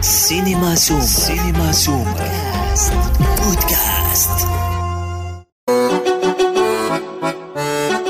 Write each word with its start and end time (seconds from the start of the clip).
سينما 0.00 0.74
سوم 0.74 1.00
سينما 1.00 1.72
سوم 1.72 2.14
بودكاست. 3.36 4.30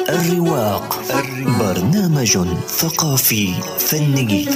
الرواق. 0.08 1.00
برنامج 1.60 2.38
ثقافي 2.68 3.54
فني. 3.78 4.48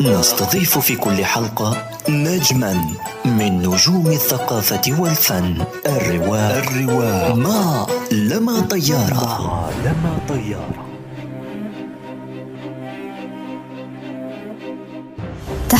نستضيف 0.00 0.78
في 0.78 0.96
كل 0.96 1.24
حلقة 1.24 1.88
نجما 2.08 2.84
من 3.24 3.58
نجوم 3.58 4.06
الثقافة 4.06 4.82
والفن. 4.98 5.64
الرواق 5.86 6.68
الرواق. 6.68 7.34
ما 7.34 7.86
لما 8.12 8.60
طيارة. 8.60 9.38
ما 9.38 9.70
لما 9.84 10.18
طيارة. 10.28 10.87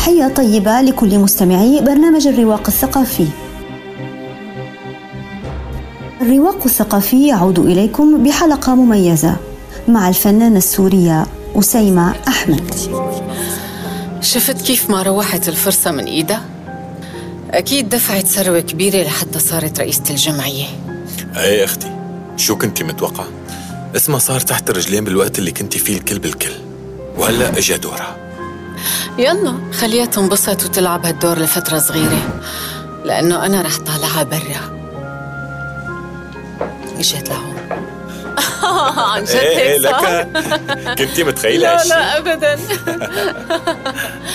تحية 0.09 0.29
طيبة 0.29 0.81
لكل 0.81 1.19
مستمعي 1.19 1.81
برنامج 1.81 2.27
الرواق 2.27 2.67
الثقافي. 2.67 3.27
الرواق 6.21 6.65
الثقافي 6.65 7.29
يعود 7.29 7.59
إليكم 7.59 8.25
بحلقة 8.25 8.75
مميزة 8.75 9.37
مع 9.89 10.09
الفنانة 10.09 10.59
السورية 10.59 11.27
أسيمة 11.57 12.15
أحمد. 12.29 12.75
شفت 14.21 14.63
كيف 14.63 14.91
ما 14.91 15.03
روحت 15.03 15.49
الفرصة 15.49 15.91
من 15.91 16.05
إيدها؟ 16.05 16.45
أكيد 17.51 17.89
دفعت 17.89 18.27
ثروة 18.27 18.61
كبيرة 18.61 19.03
لحتى 19.03 19.39
صارت 19.39 19.81
رئيسة 19.81 20.05
الجمعية 20.11 20.67
إيه 21.37 21.65
أختي 21.65 21.91
شو 22.37 22.57
كنتي 22.57 22.85
متوقعة؟ 22.85 23.29
اسمها 23.97 24.19
صار 24.19 24.41
تحت 24.41 24.71
الرجلين 24.71 25.05
بالوقت 25.05 25.39
اللي 25.39 25.51
كنتي 25.51 25.79
فيه 25.79 25.97
الكل 25.97 26.19
بالكل 26.19 26.53
وهلا 27.19 27.59
اجى 27.59 27.77
دورها 27.77 28.28
يلا 29.19 29.55
خليها 29.73 30.07
تنبسط 30.07 30.65
وتلعب 30.65 31.07
هالدور 31.07 31.39
لفترة 31.39 31.79
صغيرة 31.79 32.41
لأنه 33.05 33.47
أنا 33.47 33.63
رح 33.63 33.79
طالعها 33.79 34.23
برا. 34.23 34.79
اجت 36.99 37.29
لهون. 37.29 37.59
عن 39.15 39.25
جد 39.25 39.31
إيه 39.31 39.59
هيك 39.59 39.83
صار؟ 39.83 40.21
لك. 40.21 40.99
كنتي 40.99 41.25
متخيلة 41.25 41.75
لا؟ 41.75 41.85
لا 41.85 42.19
أبدا. 42.19 42.59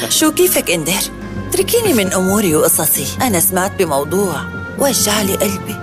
شو 0.09 0.31
كيفك 0.31 0.71
إندر؟ 0.71 0.93
اتركيني 1.49 1.93
من 1.93 2.13
أموري 2.13 2.55
وقصصي، 2.55 3.07
أنا 3.21 3.39
سمعت 3.39 3.71
بموضوع. 3.79 4.35
وجع 4.79 5.21
لي 5.21 5.35
قلبي، 5.35 5.75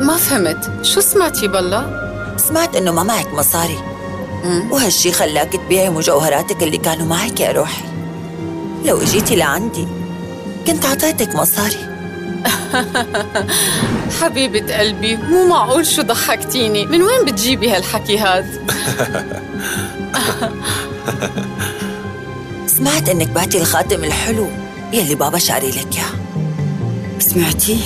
ما 0.00 0.16
فهمت. 0.16 0.70
شو 0.82 1.00
سمعتي 1.00 1.48
بالله؟ 1.48 2.08
سمعت 2.36 2.76
إنه 2.76 2.92
ما 2.92 3.02
معك 3.02 3.34
مصاري. 3.34 3.78
وهالشي 4.70 5.12
خلاك 5.12 5.52
تبيعي 5.52 5.90
مجوهراتك 5.90 6.62
اللي 6.62 6.78
كانوا 6.78 7.06
معك 7.06 7.40
يا 7.40 7.52
روحي 7.52 7.84
لو 8.84 9.02
اجيتي 9.02 9.36
لعندي 9.36 9.86
كنت 10.66 10.86
عطيتك 10.86 11.34
مصاري 11.34 11.98
حبيبة 14.20 14.78
قلبي 14.78 15.16
مو 15.16 15.46
معقول 15.46 15.86
شو 15.86 16.02
ضحكتيني 16.02 16.86
من 16.86 17.02
وين 17.02 17.24
بتجيبي 17.24 17.70
هالحكي 17.70 18.18
هاد؟ 18.18 18.46
سمعت 22.66 23.08
إنك 23.08 23.28
بعتي 23.28 23.58
الخاتم 23.58 24.04
الحلو 24.04 24.46
يلي 24.92 25.14
بابا 25.14 25.38
شاري 25.38 25.70
لك 25.70 25.96
إياه 25.96 26.10
سمعتي؟ 27.18 27.78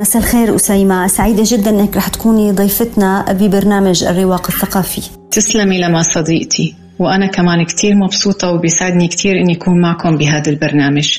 مساء 0.00 0.22
الخير 0.22 0.56
أسيمة 0.56 1.06
سعيدة 1.06 1.42
جدا 1.46 1.70
أنك 1.70 1.96
رح 1.96 2.08
تكوني 2.08 2.52
ضيفتنا 2.52 3.32
ببرنامج 3.32 4.04
الرواق 4.04 4.46
الثقافي. 4.50 5.17
تسلمي 5.30 5.80
لما 5.80 6.02
صديقتي. 6.02 6.74
وأنا 6.98 7.26
كمان 7.26 7.64
كتير 7.64 7.94
مبسوطة 7.94 8.50
وبيسعدني 8.50 9.08
كتير 9.08 9.40
إني 9.40 9.56
أكون 9.56 9.80
معكم 9.80 10.16
بهذا 10.16 10.50
البرنامج. 10.50 11.18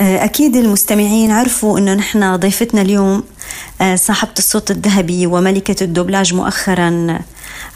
أكيد 0.00 0.56
المستمعين 0.56 1.30
عرفوا 1.30 1.78
أنه 1.78 1.94
نحن 1.94 2.36
ضيفتنا 2.36 2.82
اليوم 2.82 3.24
آه، 3.80 3.94
صاحبة 3.94 4.32
الصوت 4.38 4.70
الذهبي 4.70 5.26
وملكة 5.26 5.84
الدوبلاج 5.84 6.34
مؤخرا 6.34 7.18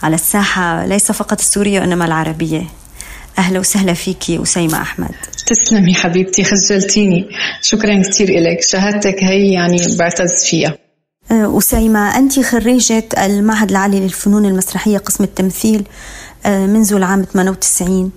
على 0.03 0.15
الساحة 0.15 0.85
ليس 0.85 1.11
فقط 1.11 1.39
السورية 1.39 1.79
وإنما 1.79 2.05
العربية. 2.05 2.63
أهلا 3.37 3.59
وسهلا 3.59 3.93
فيكي 3.93 4.41
أسيمة 4.43 4.81
أحمد. 4.81 5.11
تسلمي 5.47 5.93
حبيبتي 5.93 6.43
خجلتيني. 6.43 7.27
شكرا 7.61 8.01
كتير 8.01 8.29
إلك. 8.29 8.61
شهادتك 8.61 9.23
هي 9.23 9.51
يعني 9.51 9.77
بعتز 9.99 10.45
فيها. 10.45 10.69
آه، 10.69 10.80
أسيمة 11.31 12.17
أنت 12.17 12.39
خريجة 12.39 13.09
المعهد 13.17 13.69
العالي 13.69 13.99
للفنون 13.99 14.45
المسرحية 14.45 14.97
قسم 14.97 15.23
التمثيل 15.23 15.87
آه، 16.45 16.65
منذ 16.65 16.93
العام 16.93 17.23
98 17.23 18.11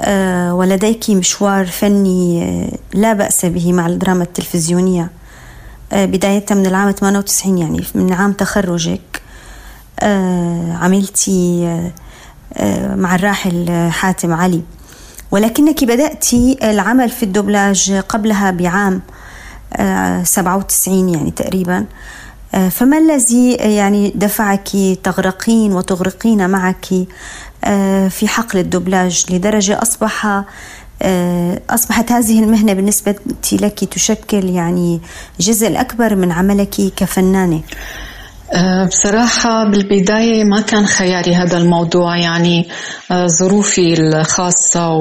آه، 0.00 0.54
ولديك 0.54 1.10
مشوار 1.10 1.66
فني 1.66 2.70
لا 2.94 3.12
بأس 3.12 3.46
به 3.46 3.72
مع 3.72 3.86
الدراما 3.86 4.22
التلفزيونية. 4.22 5.10
بداية 5.92 6.44
من 6.50 6.66
العام 6.66 6.90
98 6.90 7.58
يعني 7.58 7.84
من 7.94 8.12
عام 8.12 8.32
تخرجك. 8.32 9.22
عملتي 10.72 11.64
مع 12.96 13.14
الراحل 13.14 13.88
حاتم 13.90 14.32
علي. 14.32 14.62
ولكنك 15.30 15.84
بدأت 15.84 16.26
العمل 16.62 17.10
في 17.10 17.22
الدوبلاج 17.22 17.92
قبلها 17.92 18.50
بعام 18.50 19.00
آه، 19.76 20.22
97 20.22 21.08
يعني 21.08 21.30
تقريبا. 21.30 21.84
فما 22.70 22.98
الذي 22.98 23.52
يعني 23.52 24.12
دفعك 24.14 24.68
تغرقين 25.02 25.72
وتغرقين 25.72 26.50
معك 26.50 26.86
آه، 27.64 28.08
في 28.08 28.28
حقل 28.28 28.58
الدوبلاج 28.58 29.24
لدرجة 29.30 29.82
أصبح 29.82 30.42
آه، 31.02 31.60
أصبحت 31.70 32.12
هذه 32.12 32.42
المهنة 32.42 32.72
بالنسبة 32.72 33.14
لك 33.52 33.84
تشكل 33.84 34.48
يعني 34.48 35.00
جزء 35.40 35.80
أكبر 35.80 36.14
من 36.14 36.32
عملك 36.32 36.74
كفنانة؟ 36.96 37.60
بصراحة 38.88 39.70
بالبداية 39.70 40.44
ما 40.44 40.60
كان 40.60 40.86
خياري 40.86 41.34
هذا 41.34 41.58
الموضوع 41.58 42.16
يعني 42.16 42.68
ظروفي 43.12 43.94
الخاصة 44.00 44.92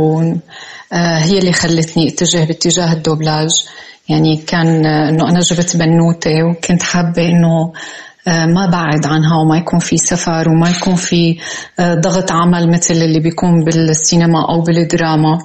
هي 0.93 1.39
اللي 1.39 1.53
خلتني 1.53 2.09
اتجه 2.09 2.43
باتجاه 2.43 2.93
الدوبلاج. 2.93 3.49
يعني 4.09 4.37
كان 4.37 4.85
أه، 4.85 5.09
إنه 5.09 5.29
أنا 5.29 5.39
جبت 5.39 5.77
بنوتة 5.77 6.43
وكنت 6.43 6.83
حابة 6.83 7.25
إنه 7.25 7.73
أه، 8.27 8.45
ما 8.45 8.65
بعد 8.65 9.05
عنها 9.05 9.37
وما 9.37 9.57
يكون 9.57 9.79
في 9.79 9.97
سفر 9.97 10.49
وما 10.49 10.69
يكون 10.69 10.95
في 10.95 11.37
أه، 11.79 11.93
ضغط 11.93 12.31
عمل 12.31 12.69
مثل 12.69 12.93
اللي 12.93 13.19
بيكون 13.19 13.63
بالسينما 13.63 14.49
أو 14.49 14.61
بالدراما. 14.61 15.37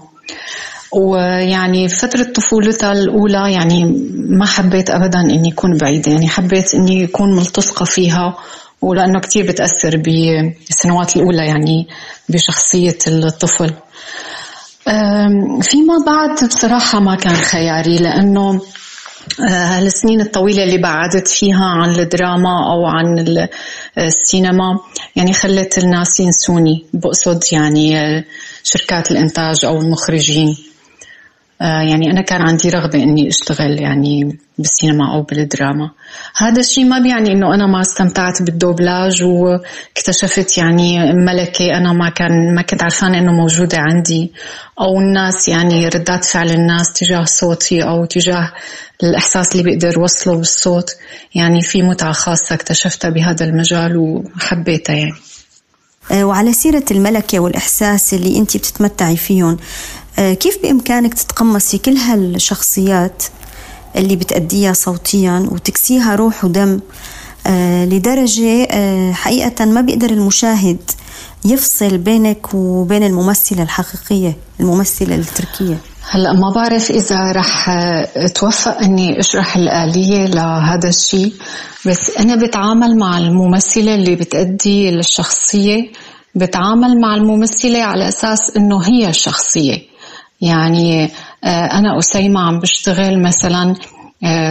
ويعني 0.92 1.88
فترة 1.88 2.22
طفولتها 2.22 2.92
الأولى 2.92 3.52
يعني 3.52 3.84
ما 4.28 4.46
حبيت 4.46 4.90
أبدا 4.90 5.20
إني 5.20 5.52
أكون 5.52 5.76
بعيدة 5.76 6.12
يعني 6.12 6.28
حبيت 6.28 6.74
إني 6.74 7.04
أكون 7.04 7.36
ملتصقة 7.36 7.84
فيها 7.84 8.36
ولأنه 8.82 9.20
كتير 9.20 9.46
بتأثر 9.46 9.96
بالسنوات 9.96 11.16
الأولى 11.16 11.46
يعني 11.46 11.88
بشخصية 12.28 12.98
الطفل. 13.06 13.74
فيما 15.62 15.94
بعد 16.06 16.44
بصراحة 16.48 17.00
ما 17.00 17.14
كان 17.14 17.34
خياري 17.34 17.96
لأنه 17.98 18.60
آه، 19.48 19.78
السنين 19.78 20.20
الطويلة 20.20 20.62
اللي 20.62 20.78
بعدت 20.78 21.28
فيها 21.28 21.64
عن 21.64 21.90
الدراما 21.90 22.72
أو 22.72 22.86
عن 22.86 23.18
ال- 23.18 23.48
السينما 23.98 24.78
يعني 25.16 25.32
خلت 25.32 25.78
الناس 25.78 26.20
ينسوني 26.20 26.84
بقصد 26.92 27.44
يعني 27.52 28.00
آه، 28.00 28.24
شركات 28.62 29.10
الإنتاج 29.10 29.64
أو 29.64 29.78
المخرجين. 29.80 30.48
آه، 30.48 30.71
يعني 31.62 32.10
أنا 32.10 32.20
كان 32.22 32.42
عندي 32.42 32.70
رغبة 32.70 33.02
إني 33.02 33.28
أشتغل 33.28 33.80
يعني 33.80 34.38
بالسينما 34.58 35.14
أو 35.14 35.22
بالدراما. 35.22 35.90
هذا 36.36 36.60
الشيء 36.60 36.84
ما 36.84 36.98
بيعني 36.98 37.32
إنه 37.32 37.54
أنا 37.54 37.66
ما 37.66 37.80
استمتعت 37.80 38.42
بالدوبلاج 38.42 39.22
واكتشفت 39.22 40.58
يعني 40.58 41.12
ملكة 41.12 41.76
أنا 41.76 41.92
ما 41.92 42.08
كان 42.08 42.54
ما 42.54 42.62
كنت 42.62 42.82
عرفانة 42.82 43.18
إنه 43.18 43.32
موجودة 43.32 43.78
عندي 43.78 44.32
أو 44.80 45.00
الناس 45.00 45.48
يعني 45.48 45.88
ردات 45.88 46.24
فعل 46.24 46.50
الناس 46.50 46.92
تجاه 46.92 47.24
صوتي 47.24 47.82
أو 47.82 48.04
تجاه 48.04 48.52
الإحساس 49.02 49.52
اللي 49.52 49.62
بيقدر 49.62 49.98
وصله 49.98 50.34
بالصوت. 50.34 50.90
يعني 51.34 51.62
في 51.62 51.82
متعة 51.82 52.12
خاصة 52.12 52.54
اكتشفتها 52.54 53.10
بهذا 53.10 53.44
المجال 53.44 53.96
وحبيتها 53.96 54.96
يعني. 54.96 55.14
آه، 56.10 56.24
وعلى 56.24 56.52
سيرة 56.52 56.84
الملكة 56.90 57.40
والإحساس 57.40 58.14
اللي 58.14 58.38
أنت 58.38 58.56
بتتمتعي 58.56 59.16
فيهم 59.16 59.52
آه، 59.52 60.01
كيف 60.16 60.62
بإمكانك 60.62 61.14
تتقمصي 61.14 61.78
كل 61.78 61.96
هالشخصيات 61.96 63.22
اللي 63.96 64.16
بتأديها 64.16 64.72
صوتيا 64.72 65.48
وتكسيها 65.50 66.14
روح 66.14 66.44
ودم 66.44 66.80
آه، 67.46 67.84
لدرجة 67.84 68.64
آه، 68.70 69.12
حقيقة 69.12 69.64
ما 69.64 69.80
بيقدر 69.80 70.10
المشاهد 70.10 70.90
يفصل 71.44 71.98
بينك 71.98 72.54
وبين 72.54 73.02
الممثلة 73.02 73.62
الحقيقية 73.62 74.36
الممثلة 74.60 75.14
التركية؟ 75.14 75.78
هلا 76.10 76.32
ما 76.32 76.50
بعرف 76.54 76.90
إذا 76.90 77.32
رح 77.32 77.68
اتوفق 78.16 78.78
إني 78.78 79.20
أشرح 79.20 79.56
الآلية 79.56 80.26
لهذا 80.26 80.88
الشيء 80.88 81.32
بس 81.86 82.16
أنا 82.18 82.36
بتعامل 82.36 82.98
مع 82.98 83.18
الممثلة 83.18 83.94
اللي 83.94 84.16
بتأدي 84.16 84.88
الشخصية 84.88 85.90
بتعامل 86.34 87.00
مع 87.00 87.14
الممثلة 87.14 87.82
على 87.82 88.08
أساس 88.08 88.56
إنه 88.56 88.82
هي 88.82 89.08
الشخصيه 89.08 89.91
يعني 90.42 91.10
أنا 91.44 91.98
أسيمة 91.98 92.40
عم 92.40 92.60
بشتغل 92.60 93.22
مثلا 93.22 93.74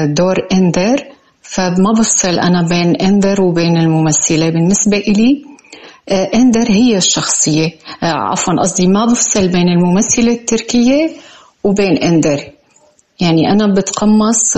دور 0.06 0.36
إندر. 0.54 1.04
فما 1.42 1.92
بفصل 1.98 2.40
أنا 2.40 2.62
بين 2.62 2.96
إندر 2.96 3.42
وبين 3.42 3.78
الممثلة. 3.78 4.50
بالنسبة 4.50 4.98
إلي 4.98 5.46
إندر 6.12 6.70
هي 6.70 6.98
الشخصية. 6.98 7.70
عفوا 8.04 8.54
قصدي 8.62 8.88
ما 8.88 9.06
بفصل 9.06 9.48
بين 9.48 9.68
الممثلة 9.70 10.32
التركية 10.32 11.10
وبين 11.64 11.98
إندر. 11.98 12.40
يعني 13.20 13.52
أنا 13.52 13.74
بتقمص 13.74 14.58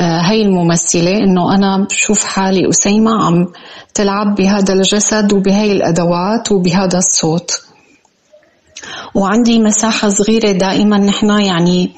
هاي 0.00 0.42
الممثلة 0.42 1.16
إنه 1.16 1.54
أنا 1.54 1.86
بشوف 1.90 2.24
حالي 2.24 2.68
أسيمة 2.68 3.24
عم 3.24 3.46
تلعب 3.94 4.34
بهذا 4.34 4.72
الجسد 4.74 5.32
وبهاي 5.32 5.72
الأدوات 5.72 6.52
وبهذا 6.52 6.98
الصوت. 6.98 7.50
وعندي 9.14 9.58
مساحة 9.58 10.08
صغيرة 10.08 10.52
دائما 10.52 10.98
نحن 10.98 11.40
يعني 11.40 11.90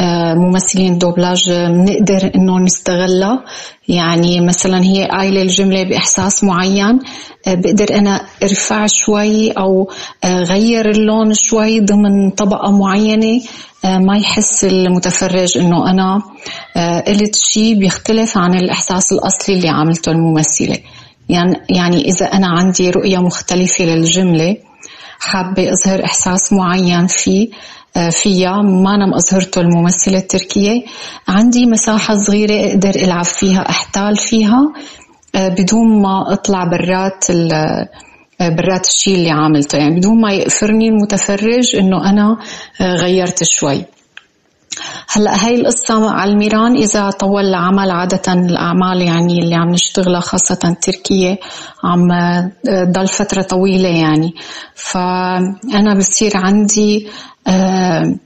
آه، 0.00 0.34
ممثلين 0.34 0.98
دوبلاج 0.98 1.50
بنقدر 1.50 2.30
إنه 2.34 2.58
نستغلها. 2.58 3.44
يعني 3.88 4.40
مثلا 4.40 4.82
هي 4.82 5.04
قايلة 5.04 5.42
الجملة 5.42 5.82
بإحساس 5.82 6.44
معين 6.44 6.98
آه، 7.46 7.54
بقدر 7.54 7.94
أنا 7.94 8.20
أرفع 8.42 8.86
شوي 8.86 9.50
أو 9.50 9.90
آه، 10.24 10.42
غير 10.42 10.90
اللون 10.90 11.34
شوي 11.34 11.80
ضمن 11.80 12.30
طبقة 12.30 12.70
معينة 12.70 13.40
ما 13.84 14.16
يحس 14.18 14.64
المتفرج 14.64 15.58
إنه 15.58 15.90
أنا 15.90 16.22
قلت 17.06 17.36
شيء 17.36 17.74
بيختلف 17.74 18.38
عن 18.38 18.54
الإحساس 18.54 19.12
الأصلي 19.12 19.56
اللي 19.56 19.68
عملته 19.68 20.12
الممثلة. 20.12 20.76
يعني 21.28 21.56
يعني 21.70 22.04
إذا 22.04 22.26
أنا 22.26 22.46
عندي 22.46 22.90
رؤية 22.90 23.18
مختلفة 23.18 23.84
للجملة 23.84 24.56
حابة 25.20 25.70
أظهر 25.72 26.04
إحساس 26.04 26.52
معين 26.52 27.06
فيه 27.06 27.48
آه، 27.96 28.10
فيها 28.10 28.62
ما 28.62 28.94
أنا 28.94 29.16
أظهرته 29.16 29.60
الممثلة 29.60 30.18
التركية. 30.18 30.84
عندي 31.28 31.66
مساحة 31.66 32.14
صغيرة 32.14 32.70
أقدر 32.70 32.90
ألعب 32.90 33.24
فيها 33.24 33.68
أحتال 33.70 34.16
فيها 34.16 34.72
آه، 35.34 35.48
بدون 35.48 36.02
ما 36.02 36.32
أطلع 36.32 36.64
برات 36.64 37.24
آه، 37.30 37.88
برات 38.40 38.86
الشيء 38.86 39.14
اللي 39.14 39.30
عاملته 39.30 39.78
يعني 39.78 39.96
بدون 39.98 40.20
ما 40.20 40.32
يقفرني 40.32 40.88
المتفرج 40.88 41.76
إنه 41.76 42.10
أنا 42.10 42.36
غيرت 42.80 43.44
شوي. 43.44 43.84
هلا 45.12 45.46
هاي 45.46 45.54
القصة 45.54 46.10
على 46.10 46.32
الميران 46.32 46.76
إذا 46.76 47.10
طول 47.10 47.44
العمل 47.44 47.90
عادة 47.90 48.32
الأعمال 48.32 49.02
يعني 49.02 49.38
اللي 49.38 49.54
عم 49.54 49.70
نشتغلها 49.70 50.20
خاصة 50.20 50.76
تركية 50.82 51.36
عم 51.84 52.08
ضل 52.68 53.08
فترة 53.08 53.42
طويلة 53.42 53.88
يعني. 53.88 54.34
فأنا 54.74 55.94
بصير 55.98 56.36
عندي 56.36 57.08
آه، 57.46 58.16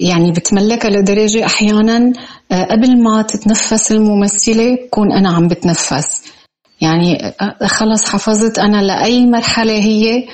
يعني 0.00 0.32
بتملكها 0.32 0.90
لدرجة 0.90 1.46
أحيانا 1.46 2.12
آه، 2.52 2.64
قبل 2.64 3.02
ما 3.02 3.22
تتنفس 3.22 3.92
الممثلة 3.92 4.74
بكون 4.74 5.12
أنا 5.12 5.30
عم 5.30 5.48
بتنفس. 5.48 6.22
يعني 6.80 7.26
آه، 7.26 7.66
خلص 7.66 8.08
حفظت 8.08 8.58
أنا 8.58 8.82
لأي 8.82 9.26
مرحلة 9.26 9.72
هي 9.72 10.24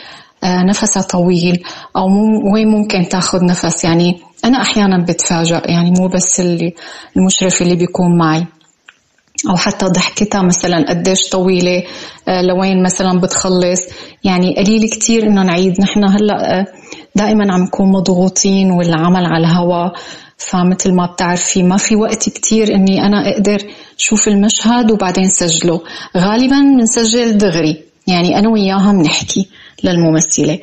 نفسها 0.44 1.02
طويل 1.02 1.62
أو 1.96 2.08
وين 2.52 2.68
ممكن 2.68 3.08
تاخذ 3.08 3.44
نفس. 3.44 3.84
يعني 3.84 4.25
أنا 4.44 4.62
أحيانا 4.62 5.04
بتفاجأ 5.04 5.62
يعني 5.64 5.90
مو 5.90 6.08
بس 6.08 6.40
اللي 6.40 6.74
المشرف 7.16 7.62
اللي 7.62 7.76
بيكون 7.76 8.18
معي. 8.18 8.46
أو 9.50 9.56
حتى 9.56 9.86
ضحكتها 9.86 10.42
مثلا 10.42 10.84
قديش 10.88 11.28
طويلة 11.28 11.82
لوين 12.28 12.82
مثلا 12.82 13.20
بتخلص. 13.20 13.80
يعني 14.24 14.56
قليل 14.56 14.88
كتير 14.88 15.26
إنه 15.26 15.42
نعيد. 15.42 15.80
نحن 15.80 16.04
هلأ 16.04 16.64
دائما 17.14 17.52
عم 17.52 17.62
نكون 17.62 17.92
مضغوطين 17.92 18.70
والعمل 18.70 19.24
على 19.26 19.46
الهواء 19.46 19.92
فمثل 20.38 20.92
ما 20.92 21.06
بتعرفي 21.06 21.62
ما 21.62 21.76
في 21.76 21.96
وقت 21.96 22.28
كتير 22.28 22.74
إني 22.74 23.06
أنا 23.06 23.30
أقدر 23.30 23.58
شوف 23.96 24.28
المشهد 24.28 24.90
وبعدين 24.90 25.28
سجله. 25.28 25.80
غالبا 26.16 26.60
بنسجل 26.60 27.38
دغري. 27.38 27.82
يعني 28.06 28.38
أنا 28.38 28.48
وياها 28.48 28.92
بنحكي 28.92 29.48
للممثلة. 29.84 30.58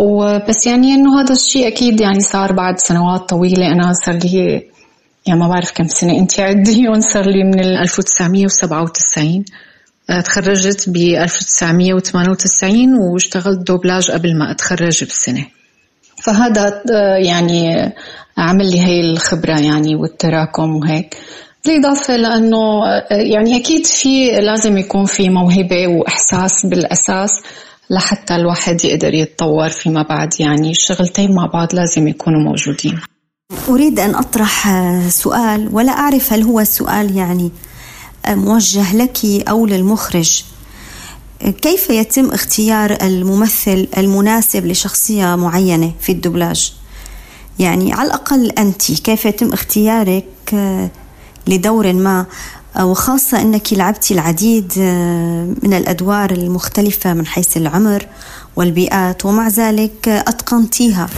وبس 0.00 0.66
يعني 0.66 0.94
إنه 0.94 1.20
هذا 1.20 1.32
الشيء 1.32 1.68
أكيد 1.68 2.00
يعني 2.00 2.20
صار 2.20 2.52
بعد 2.52 2.78
سنوات 2.78 3.28
طويلة. 3.28 3.66
أنا 3.66 3.92
صار 3.92 4.14
لي 4.14 4.70
يعني 5.26 5.40
ما 5.40 5.48
بعرف 5.48 5.72
كم 5.72 5.88
سنة 5.88 6.18
أنت 6.18 6.40
عديهم 6.40 7.00
صار 7.12 7.26
لي 7.26 7.44
من 7.44 7.60
1997 7.60 9.44
تخرجت 10.24 10.88
ب 10.88 10.96
1998 10.96 12.94
واشتغلت 12.94 13.66
دوبلاج 13.66 14.10
قبل 14.10 14.38
ما 14.38 14.50
أتخرج 14.50 15.04
بسنة. 15.04 15.46
فهذا 16.22 16.82
آه، 16.92 17.16
يعني 17.16 17.92
عمل 18.38 18.70
لي 18.70 18.80
هي 18.80 19.00
الخبرة 19.00 19.60
يعني 19.60 19.94
والتراكم 19.96 20.76
وهيك. 20.76 21.16
بالإضافة 21.64 22.16
لأنه 22.16 22.86
آه، 22.86 23.06
يعني 23.10 23.56
أكيد 23.56 23.86
في 23.86 24.40
لازم 24.40 24.78
يكون 24.78 25.04
في 25.04 25.28
موهبة 25.28 25.86
وإحساس 25.86 26.66
بالأساس. 26.66 27.30
لحتى 27.90 28.36
الواحد 28.36 28.84
يقدر 28.84 29.14
يتطور 29.14 29.68
فيما 29.68 30.02
بعد. 30.02 30.34
يعني 30.40 30.70
الشغلتين 30.70 31.34
مع 31.34 31.46
بعض 31.46 31.74
لازم 31.74 32.08
يكونوا 32.08 32.40
موجودين. 32.40 33.00
أريد 33.68 34.00
أن 34.00 34.14
أطرح 34.14 34.68
سؤال 35.08 35.68
ولا 35.72 35.92
أعرف 35.92 36.32
هل 36.32 36.42
هو 36.42 36.64
سؤال 36.64 37.16
يعني 37.16 37.50
موجه 38.28 38.96
لك 38.96 39.18
أو 39.48 39.66
للمخرج. 39.66 40.44
كيف 41.62 41.90
يتم 41.90 42.30
اختيار 42.30 42.98
الممثل 43.02 43.88
المناسب 43.98 44.66
لشخصية 44.66 45.36
معينة 45.36 45.92
في 46.00 46.12
الدبلاج؟ 46.12 46.72
يعني 47.58 47.92
على 47.92 48.06
الأقل 48.06 48.50
أنت 48.50 48.92
كيف 48.92 49.24
يتم 49.24 49.52
اختيارك 49.52 50.26
لدور 51.46 51.92
ما؟ 51.92 52.26
وخاصة 52.78 53.42
أنك 53.42 53.72
لعبتي 53.72 54.14
العديد 54.14 54.72
آه، 54.80 55.54
من 55.62 55.74
الأدوار 55.74 56.30
المختلفة 56.30 57.14
من 57.14 57.26
حيث 57.26 57.56
العمر 57.56 58.06
والبيئات 58.56 59.26
ومع 59.26 59.48
ذلك 59.48 60.08
أتقنتيها. 60.08 61.08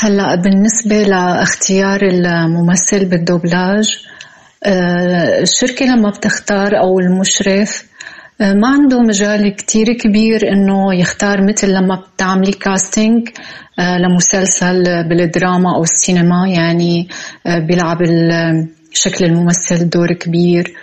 هلا 0.00 0.34
بالنسبة 0.34 1.02
لاختيار 1.02 2.00
الممثل 2.02 3.04
بالدوبلاج 3.04 3.98
آه، 4.64 5.42
الشركة 5.42 5.86
لما 5.86 6.10
بتختار 6.10 6.78
أو 6.78 7.00
المشرف 7.00 7.90
ما 8.40 8.68
عنده 8.68 9.00
مجال 9.00 9.56
كتير 9.56 9.92
كبير 9.92 10.52
إنه 10.52 10.94
يختار 10.94 11.46
مثل 11.48 11.68
لما 11.68 12.02
بتعملي 12.14 12.52
كاستنج 12.52 13.28
آه، 13.78 13.98
لمسلسل 13.98 15.08
بالدراما 15.08 15.74
أو 15.76 15.82
السينما 15.82 16.48
يعني 16.48 17.08
آه، 17.46 17.58
بيلعب 17.58 18.02
شكل 18.92 19.24
الممثل 19.24 19.88
دور 19.88 20.12
كبير 20.12 20.74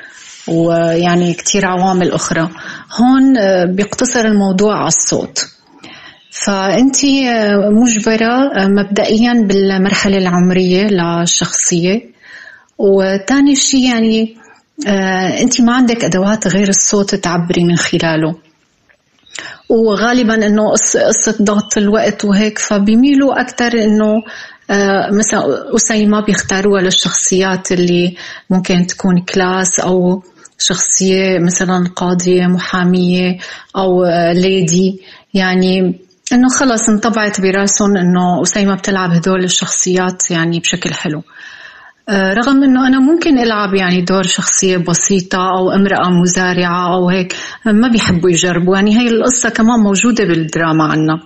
ويعني 0.47 1.33
كتير 1.33 1.65
عوامل 1.65 2.11
أخرى. 2.11 2.49
هون 2.91 3.37
آه، 3.37 3.65
بيقتصر 3.65 4.25
الموضوع 4.25 4.77
على 4.77 4.87
الصوت. 4.87 5.47
فأنت 6.31 6.97
مجبرة 7.71 8.51
مبدئيا 8.57 9.33
بالمرحلة 9.33 10.17
العمرية 10.17 10.87
للشخصية. 10.87 12.01
وثاني 12.77 13.55
شيء 13.55 13.89
يعني 13.89 14.37
آه، 14.87 15.41
أنت 15.41 15.61
ما 15.61 15.75
عندك 15.75 16.03
أدوات 16.03 16.47
غير 16.47 16.69
الصوت 16.69 17.15
تعبري 17.15 17.63
من 17.63 17.75
خلاله. 17.75 18.35
وغالبا 19.69 20.47
إنه 20.47 20.71
قصة 20.71 21.35
ضغط 21.41 21.77
الوقت 21.77 22.25
وهيك 22.25 22.59
فبيميلوا 22.59 23.41
أكثر 23.41 23.83
إنه 23.83 24.13
آه، 24.13 24.23
مثلا 25.11 25.75
أسيمة 25.75 26.21
بيختاروها 26.21 26.81
للشخصيات 26.81 27.71
اللي 27.71 28.15
ممكن 28.49 28.87
تكون 28.87 29.21
كلاس 29.21 29.79
أو 29.79 30.23
شخصية 30.59 31.39
مثلا 31.39 31.89
قاضية 31.95 32.47
محامية 32.47 33.37
أو 33.75 34.05
ليدي 34.31 35.01
يعني 35.33 35.99
إنه 36.33 36.49
خلص 36.49 36.89
انطبعت 36.89 37.41
برأسهم 37.41 37.97
إنه 37.97 38.41
أسيمة 38.43 38.75
بتلعب 38.75 39.11
هدول 39.11 39.43
الشخصيات 39.43 40.31
يعني 40.31 40.59
بشكل 40.59 40.93
حلو. 40.93 41.23
آه، 42.09 42.33
رغم 42.33 42.63
إنه 42.63 42.87
أنا 42.87 42.99
ممكن 42.99 43.39
ألعب 43.39 43.75
يعني 43.75 44.01
دور 44.01 44.23
شخصية 44.23 44.77
بسيطة 44.77 45.49
أو 45.57 45.71
امرأة 45.71 46.09
مزارعة 46.09 46.93
أو 46.93 47.09
هيك 47.09 47.35
ما 47.65 47.87
بيحبوا 47.87 48.29
يجربوا. 48.29 48.75
يعني 48.75 48.99
هي 48.99 49.07
القصة 49.07 49.49
كمان 49.49 49.79
موجودة 49.79 50.23
بالدراما 50.23 50.83
عنا. 50.83 51.19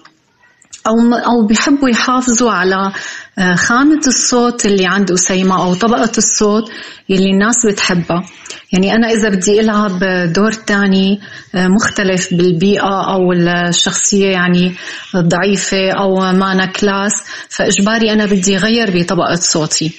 أو 0.87 1.15
أو 1.15 1.45
بيحبوا 1.45 1.89
يحافظوا 1.89 2.51
على 2.51 2.91
آه، 3.39 3.55
خامة 3.55 4.01
الصوت 4.07 4.65
اللي 4.65 4.85
عند 4.85 5.11
أسيمة 5.11 5.63
أو 5.63 5.73
طبقة 5.73 6.11
الصوت 6.17 6.71
يلي 7.09 7.29
الناس 7.31 7.65
بتحبها. 7.65 8.25
يعني 8.73 8.95
أنا 8.95 9.07
إذا 9.07 9.29
بدي 9.29 9.59
ألعب 9.59 9.99
دور 10.33 10.51
تاني 10.51 11.19
آه، 11.55 11.67
مختلف 11.67 12.33
بالبيئة 12.33 13.13
أو 13.13 13.33
الشخصية 13.33 14.27
يعني 14.27 14.75
ضعيفة 15.15 15.91
أو 15.91 16.31
مانا 16.31 16.65
كلاس 16.65 17.23
فإجباري 17.49 18.13
أنا 18.13 18.25
بدي 18.25 18.57
غير 18.57 18.91
بطبقة 18.97 19.35
صوتي. 19.35 19.91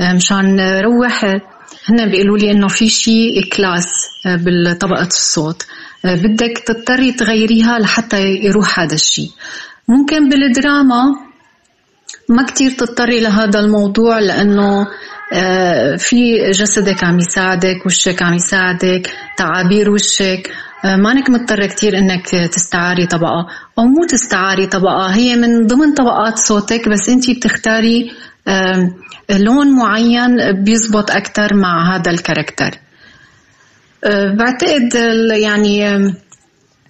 آه، 0.00 0.12
مشان 0.12 0.60
روح 0.60 1.24
هن 1.88 2.10
بيقولوا 2.10 2.38
لي 2.38 2.50
إنه 2.50 2.68
في 2.68 2.88
شيء 2.88 3.48
كلاس 3.52 3.92
بالطبقة 4.26 5.06
الصوت. 5.06 5.66
بدك 6.04 6.58
تضطري 6.66 7.12
تغيريها 7.12 7.78
لحتى 7.78 8.22
يروح 8.22 8.80
هذا 8.80 8.94
الشيء 8.94 9.30
ممكن 9.88 10.28
بالدراما 10.28 11.25
ما 12.28 12.42
كتير 12.42 12.70
تضطري 12.70 13.20
لهذا 13.20 13.60
الموضوع 13.60 14.18
لأنه 14.18 14.86
آه، 15.32 15.96
في 15.96 16.50
جسدك 16.50 17.04
عم 17.04 17.18
يساعدك 17.18 17.86
وشك 17.86 18.22
عم 18.22 18.34
يساعدك 18.34 19.10
تعابير 19.36 19.90
وشك. 19.90 20.50
آه، 20.84 20.96
مانك 20.96 21.30
مضطرة 21.30 21.66
كتير 21.66 21.98
إنك 21.98 22.28
تستعاري 22.28 23.06
طبقة. 23.06 23.46
أو 23.78 23.84
مو 23.84 24.04
تستعاري 24.04 24.66
طبقة 24.66 25.06
هي 25.06 25.36
من 25.36 25.66
ضمن 25.66 25.94
طبقات 25.94 26.38
صوتك 26.38 26.88
بس 26.88 27.08
أنت 27.08 27.30
بتختاري 27.30 28.12
لون 29.30 29.76
معين 29.76 30.52
بيزبط 30.64 31.10
أكثر 31.10 31.54
مع 31.54 31.96
هذا 31.96 32.10
الكاركتر. 32.10 32.70
آه، 34.04 34.34
بعتقد 34.34 34.94
يعني 35.32 35.84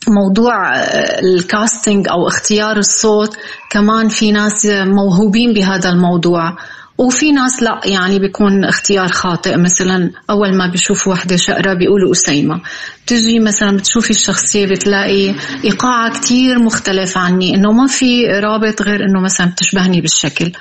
موضوع 0.09 0.83
الكاستنج 1.23 2.09
أو 2.09 2.29
اختيار 2.29 2.77
الصوت 2.77 3.37
كمان 3.71 4.09
في 4.09 4.33
ناس 4.33 4.67
موهوبين 4.67 5.53
بهذا 5.53 5.91
الموضوع. 5.91 6.57
وفي 6.99 7.33
ناس 7.33 7.63
لا 7.63 7.81
يعني 7.85 8.19
بيكون 8.19 8.65
اختيار 8.65 9.09
خاطئ. 9.09 9.57
مثلا 9.57 10.11
أول 10.31 10.57
ما 10.57 10.71
بيشوفوا 10.73 11.13
وحدة 11.13 11.37
شقرة 11.37 11.75
بيقولوا 11.75 12.13
اسيمه 12.13 12.61
بتجي 13.05 13.41
مثلا 13.41 13.77
بتشوفي 13.77 14.11
الشخصية 14.11 14.67
بتلاقي 14.67 15.35
ايقاعها 15.65 16.09
كتير 16.09 16.59
مختلف 16.59 17.19
عني. 17.19 17.55
إنه 17.55 17.73
ما 17.73 17.87
في 17.87 18.27
رابط 18.27 18.83
غير 18.83 19.05
إنه 19.05 19.21
مثلا 19.21 19.47
بتشبهني 19.47 20.01
بالشكل. 20.01 20.53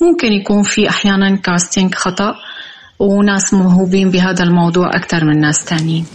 ممكن 0.00 0.32
يكون 0.32 0.62
في 0.62 0.88
أحيانا 0.88 1.36
كاستنج 1.36 1.94
خطأ 1.94 2.34
وناس 2.98 3.54
موهوبين 3.54 4.10
بهذا 4.10 4.44
الموضوع 4.44 4.90
أكثر 4.96 5.24
من 5.24 5.40
ناس 5.40 5.64
تانيين. 5.64 6.06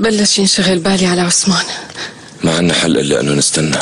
بلش 0.00 0.38
ينشغل 0.38 0.78
بالي 0.78 1.06
على 1.06 1.20
عثمان. 1.20 1.64
ما 2.44 2.56
عنا 2.56 2.74
حل 2.74 2.98
إلا 2.98 3.20
أنه 3.20 3.32
نستنى. 3.32 3.78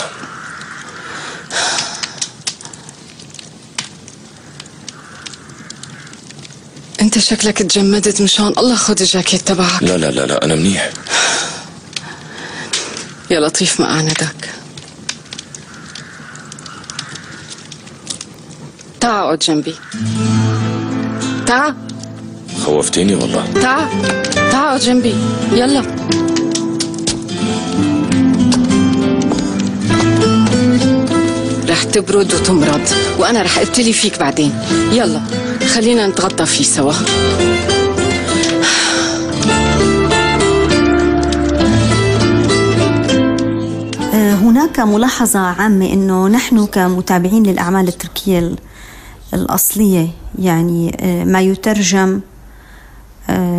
أنت 7.00 7.18
شكلك 7.18 7.59
تجمدت 7.59 8.23
مشان 8.23 8.47
الله 8.59 8.76
خذ 8.76 9.00
الجاكيت 9.00 9.49
تبعك. 9.49 9.82
لا 9.82 9.97
لا 9.97 10.11
لا 10.11 10.26
لا 10.26 10.44
أنا 10.44 10.54
منيح. 10.54 10.90
يا 13.30 13.40
لطيف 13.40 13.80
ما 13.80 13.90
اعندك 13.90 14.50
تعا 19.00 19.20
أقعد 19.20 19.38
جنبي. 19.38 19.75
تعا 21.47 21.89
خوفتيني 22.61 23.14
والله. 23.14 23.45
تعا 23.62 23.88
تعا 24.52 24.67
اقعد 24.67 24.81
جنبي. 24.81 25.14
يلا. 25.52 25.83
رح 31.69 31.83
تبرد 31.85 32.35
وتمرض 32.35 32.81
وأنا 33.19 33.43
رح 33.43 33.59
ابتلي 33.59 33.93
فيك 33.93 34.21
بعدين. 34.21 34.52
يلا 34.93 35.21
خلينا 35.75 36.07
نتغطى 36.07 36.47
فيه 36.47 36.64
سوا. 36.64 36.93
آه، 44.14 44.35
هناك 44.35 44.81
ملاحظة 44.81 45.38
عامة 45.38 45.93
أنه 45.93 46.29
نحن 46.29 46.67
كمتابعين 46.67 47.43
للأعمال 47.43 47.88
التركية 47.88 48.52
الأصلية 49.35 50.09
يعني 50.38 50.97
آه، 51.00 51.25
ما 51.25 51.40
يترجم 51.40 52.21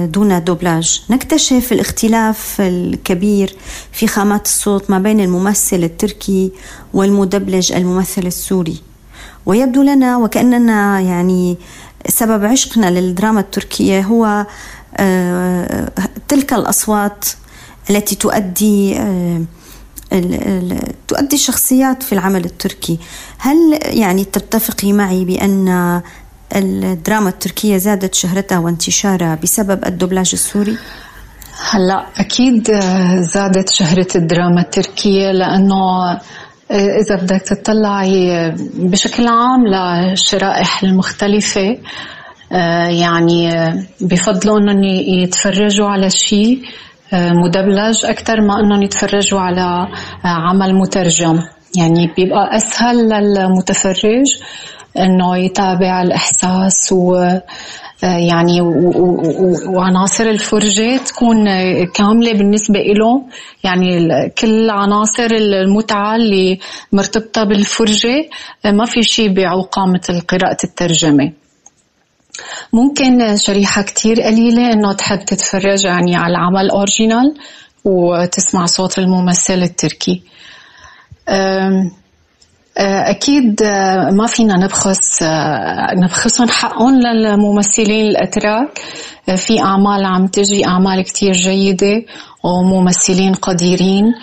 دون 0.05 0.43
دوبلاج. 0.43 1.03
نكتشف 1.09 1.73
الاختلاف 1.73 2.61
الكبير 2.61 3.55
في 3.91 4.07
خامات 4.07 4.45
الصوت 4.45 4.89
ما 4.89 4.99
بين 4.99 5.19
الممثل 5.19 5.83
التركي 5.83 6.51
والمدبلج 6.93 7.71
الممثل 7.71 8.27
السوري. 8.27 8.81
ويبدو 9.45 9.81
لنا 9.81 10.17
وكأننا 10.17 10.99
يعني 10.99 11.57
سبب 12.07 12.45
عشقنا 12.45 12.99
للدراما 12.99 13.39
التركية 13.39 14.01
هو 14.01 14.45
آه، 14.97 15.91
تلك 16.27 16.53
الأصوات 16.53 17.25
التي 17.89 18.15
تؤدي 18.15 18.97
آه، 18.97 19.41
تؤدي 21.07 21.35
الشخصيات 21.35 22.03
في 22.03 22.13
العمل 22.13 22.45
التركي. 22.45 22.99
هل 23.37 23.79
يعني 23.83 24.23
تتفقي 24.23 24.93
معي 24.93 25.25
بأن 25.25 26.01
الدراما 26.55 27.29
التركية 27.29 27.77
زادت 27.77 28.15
شهرتها 28.15 28.59
وانتشارها 28.59 29.35
بسبب 29.43 29.85
الدبلاج 29.85 30.29
السوري؟ 30.33 30.77
هلا 31.71 32.05
أكيد 32.19 32.71
زادت 33.33 33.69
شهرة 33.69 34.07
الدراما 34.15 34.61
التركية 34.61 35.31
لأنه 35.31 36.11
إذا 36.71 37.15
بدك 37.21 37.41
تطلعي 37.41 38.51
بشكل 38.75 39.27
عام 39.27 39.67
للشرائح 39.67 40.83
المختلفة 40.83 41.77
يعني 43.01 43.49
بفضلوا 44.01 44.57
إنهم 44.59 44.83
يتفرجوا 45.23 45.87
على 45.87 46.09
شيء 46.09 46.61
مدبلج 47.13 48.05
أكثر 48.05 48.41
ما 48.41 48.59
إنهم 48.59 48.81
يتفرجوا 48.81 49.39
على 49.39 49.87
عمل 50.23 50.75
مترجم 50.75 51.39
يعني 51.77 52.13
بيبقى 52.17 52.55
أسهل 52.57 53.09
للمتفرج 53.09 54.25
إنه 54.97 55.37
يتابع 55.37 56.01
الإحساس 56.01 56.91
و 56.91 57.39
يعني 58.03 58.61
وعناصر 59.67 60.23
الفرجة 60.23 60.97
تكون 60.97 61.45
كاملة 61.85 62.33
بالنسبة 62.33 62.79
له 62.79 63.23
يعني 63.63 64.09
كل 64.29 64.69
عناصر 64.69 65.27
المتعة 65.31 66.15
اللي 66.15 66.59
مرتبطة 66.91 67.43
بالفرجة 67.43 68.29
ما 68.65 68.85
في 68.85 69.03
شيء 69.03 69.33
بيعوقها 69.33 69.85
مثل 69.85 70.21
قراءة 70.21 70.57
الترجمة. 70.63 71.31
ممكن 72.73 73.37
شريحة 73.37 73.81
كتير 73.81 74.21
قليلة 74.21 74.73
إنه 74.73 74.93
تحب 74.93 75.25
تتفرج 75.25 75.85
يعني 75.85 76.15
على 76.15 76.31
العمل 76.31 76.69
اورجينال 76.69 77.33
وتسمع 77.85 78.65
صوت 78.65 78.99
الممثل 78.99 79.63
التركي. 79.63 80.23
آه، 81.29 81.91
أكيد 82.77 83.61
آه، 83.63 84.09
ما 84.09 84.27
فينا 84.27 84.57
نبخس 84.57 85.23
آه، 85.23 85.95
نبخسهم 85.95 86.47
حقهم 86.49 86.99
للممثلين 86.99 88.05
الأتراك. 88.07 88.79
في 89.35 89.59
أعمال 89.61 90.05
عم 90.05 90.27
تجي 90.27 90.65
أعمال 90.67 91.03
كتير 91.03 91.33
جيدة 91.33 92.03
وممثلين 92.43 93.33
قديرين. 93.33 94.13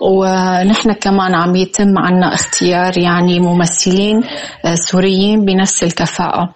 ونحن 0.00 0.92
كمان 0.92 1.34
عم 1.34 1.56
يتم 1.56 1.98
عنا 1.98 2.34
اختيار 2.34 2.98
يعني 2.98 3.40
ممثلين 3.40 4.20
سوريين 4.74 5.44
بنفس 5.44 5.82
الكفاءة. 5.82 6.54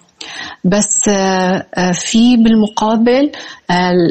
بس 0.65 1.11
في 1.93 2.37
بالمقابل 2.37 3.31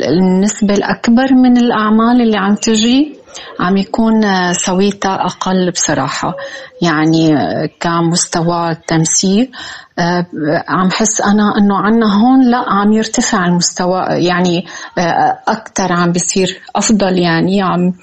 النسبة 0.09 0.73
الأكبر 0.73 1.33
من 1.33 1.57
الأعمال 1.57 2.21
اللي 2.21 2.37
عم 2.37 2.55
تجي 2.55 3.20
عم 3.59 3.77
يكون 3.77 4.23
سويتها 4.53 5.25
أقل 5.25 5.71
بصراحة. 5.71 6.35
يعني 6.81 7.35
كمستوى 7.79 8.71
التمثيل 8.71 9.51
آه، 9.99 10.25
عم 10.67 10.91
حس 10.91 11.21
أنا 11.21 11.57
أنه 11.57 11.77
عنا 11.77 12.21
هون 12.21 12.51
لا 12.51 12.65
عم 12.67 12.93
يرتفع 12.93 13.45
المستوى. 13.45 14.05
يعني 14.09 14.65
آه، 14.97 15.39
أكثر 15.47 15.93
عم 15.93 16.11
بيصير 16.11 16.61
أفضل 16.75 17.19
يعني 17.19 17.61
عم 17.61 17.93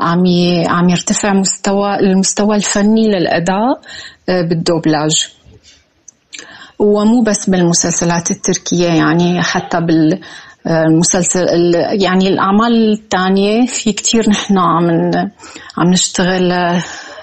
عم 0.00 0.24
عم 0.68 0.88
يرتفع 0.88 1.32
مستوى 1.32 2.00
المستوى 2.00 2.56
الفني 2.56 3.08
للأداء 3.08 3.80
آه، 4.28 4.42
بالدوبلاج. 4.42 5.28
ومو 6.78 7.22
بس 7.22 7.50
بالمسلسلات 7.50 8.30
التركية 8.30 8.88
يعني 8.88 9.42
حتى 9.42 9.80
بال 9.80 10.20
المسلسل 10.66 11.74
يعني 12.00 12.28
الأعمال 12.28 12.92
الثانية 12.92 13.66
في 13.66 13.92
كتير 13.92 14.30
نحن 14.30 14.58
عم 14.58 15.10
عم 15.78 15.90
نشتغل 15.90 16.52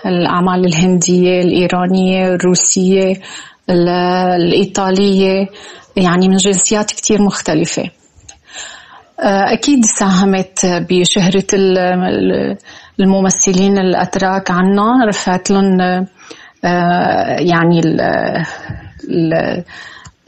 الأعمال 0.05 0.65
الهندية 0.65 1.41
الإيرانية 1.41 2.27
الروسية 2.27 3.13
الإيطالية 3.69 5.47
يعني 5.95 6.29
من 6.29 6.35
جنسيات 6.35 6.91
كتير 6.91 7.21
مختلفة. 7.21 7.83
أكيد 9.19 9.85
ساهمت 9.85 10.65
بشهرة 10.65 11.47
الممثلين 12.99 13.77
الأتراك 13.77 14.51
عنا 14.51 15.05
رفعت 15.07 15.51
لهم 15.51 15.77
يعني 17.39 17.81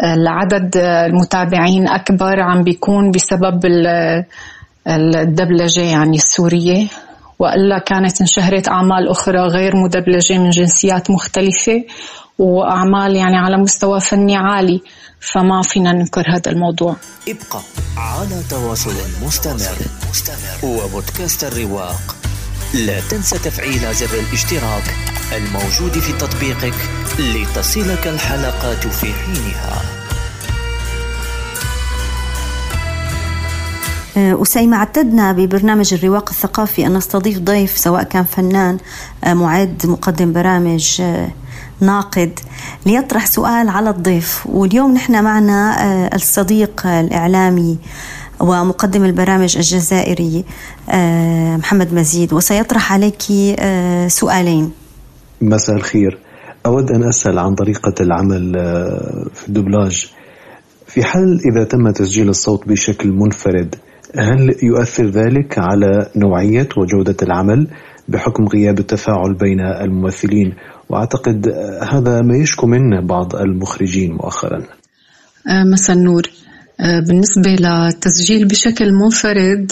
العدد 0.03 0.77
المتابعين 0.77 1.88
أكبر 1.88 2.39
عم 2.39 2.63
بيكون 2.63 3.12
بسبب 3.12 3.62
الدبلجة 4.88 5.81
يعني 5.81 6.17
السورية. 6.17 6.88
وإلا 7.39 7.79
كانت 7.79 8.22
انشهرت 8.22 8.67
أعمال 8.67 9.10
أخرى 9.10 9.39
غير 9.39 9.75
مدبلجة 9.75 10.38
من 10.38 10.50
جنسيات 10.50 11.12
مختلفة 11.12 11.84
وأعمال 12.39 13.15
يعني 13.15 13.38
على 13.38 13.58
مستوى 13.58 14.00
فني 14.00 14.36
عالي 14.36 14.81
فما 15.20 15.62
فينا 15.62 15.91
ننكر 15.91 16.24
هذا 16.27 16.51
الموضوع. 16.51 16.96
ابقى 17.27 17.60
على 17.98 18.43
تواصل 18.50 18.93
مستمر. 19.25 19.77
وبودكاست 20.63 21.43
الرواق. 21.43 22.31
لا 22.74 23.00
تنسى 23.10 23.38
تفعيل 23.38 23.94
زر 23.94 24.20
الاشتراك 24.20 24.84
الموجود 25.34 26.00
في 26.00 26.13
تطبيقك 26.13 26.74
لتصلك 27.20 28.08
الحلقات 28.08 28.88
في 28.88 29.13
حينها. 29.13 29.82
آه، 34.18 34.42
أسيمة 34.42 34.78
اعتدنا 34.78 35.32
ببرنامج 35.32 35.94
الرواق 35.94 36.30
الثقافي. 36.30 36.88
أن 36.88 36.94
نستضيف 36.94 37.40
ضيف 37.40 37.78
سواء 37.78 38.04
كان 38.04 38.24
فنان 38.24 38.78
آه، 39.24 39.34
معد 39.34 39.82
مقدم 39.86 40.34
برامج 40.34 41.01
آه، 41.01 41.30
ناقد. 41.80 42.40
ليطرح 42.86 43.25
سؤال 43.25 43.70
على 43.70 43.90
الضيف. 43.90 44.42
واليوم 44.46 44.94
نحن 44.94 45.24
معنا 45.24 46.16
الصديق 46.16 46.88
الإعلامي 46.88 47.80
ومقدم 48.42 49.06
البرامج 49.06 49.58
الجزائري 49.58 50.46
محمد 51.58 51.94
مزيد 51.94 52.34
وسيطرح 52.34 52.94
عليك 52.94 53.22
سؤالين. 54.08 54.72
مساء 55.42 55.76
الخير. 55.76 56.18
أود 56.66 56.92
أن 56.92 57.04
أسأل 57.04 57.40
عن 57.40 57.56
طريقة 57.56 57.94
العمل 58.02 58.54
في 59.34 59.48
الدبلاج 59.48 60.12
في 60.88 61.04
حال 61.04 61.40
إذا 61.52 61.64
تم 61.64 61.92
تسجيل 61.92 62.30
الصوت 62.30 62.68
بشكل 62.68 63.10
منفرد 63.12 63.76
هل 64.16 64.56
يؤثر 64.64 65.06
ذلك 65.06 65.60
على 65.60 66.10
نوعية 66.16 66.70
وجودة 66.78 67.16
العمل 67.24 67.68
بحكم 68.08 68.48
غياب 68.48 68.80
التفاعل 68.80 69.34
بين 69.34 69.60
الممثلين؟ 69.60 70.54
وأعتقد 70.90 71.48
هذا 71.92 72.22
ما 72.22 72.38
يشكو 72.38 72.68
منه 72.68 73.02
بعض 73.02 73.36
المخرجين 73.36 74.14
مؤخرا. 74.14 74.58
آه، 75.48 75.64
مساء 75.74 75.96
النور. 75.96 76.22
آه، 76.22 76.41
بالنسبة 76.82 77.50
للتسجيل 77.50 78.46
بشكل 78.46 78.92
منفرد 78.92 79.72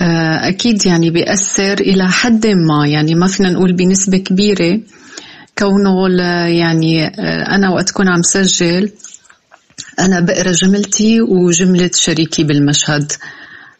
آه، 0.00 0.48
أكيد 0.48 0.86
يعني 0.86 1.10
بيأثر 1.10 1.72
إلى 1.80 2.08
حد 2.08 2.46
ما. 2.46 2.86
يعني 2.86 3.14
ما 3.14 3.26
فينا 3.26 3.50
نقول 3.50 3.72
بنسبة 3.72 4.18
كبيرة 4.18 4.80
كونه 5.58 6.08
يعني 6.46 7.06
أنا 7.54 7.70
وقت 7.70 7.90
كون 7.90 8.08
عم 8.08 8.22
سجل 8.22 8.92
أنا 9.98 10.20
بقرأ 10.20 10.52
جملتي 10.52 11.20
وجملة 11.20 11.90
شريكي 11.94 12.44
بالمشهد. 12.44 13.12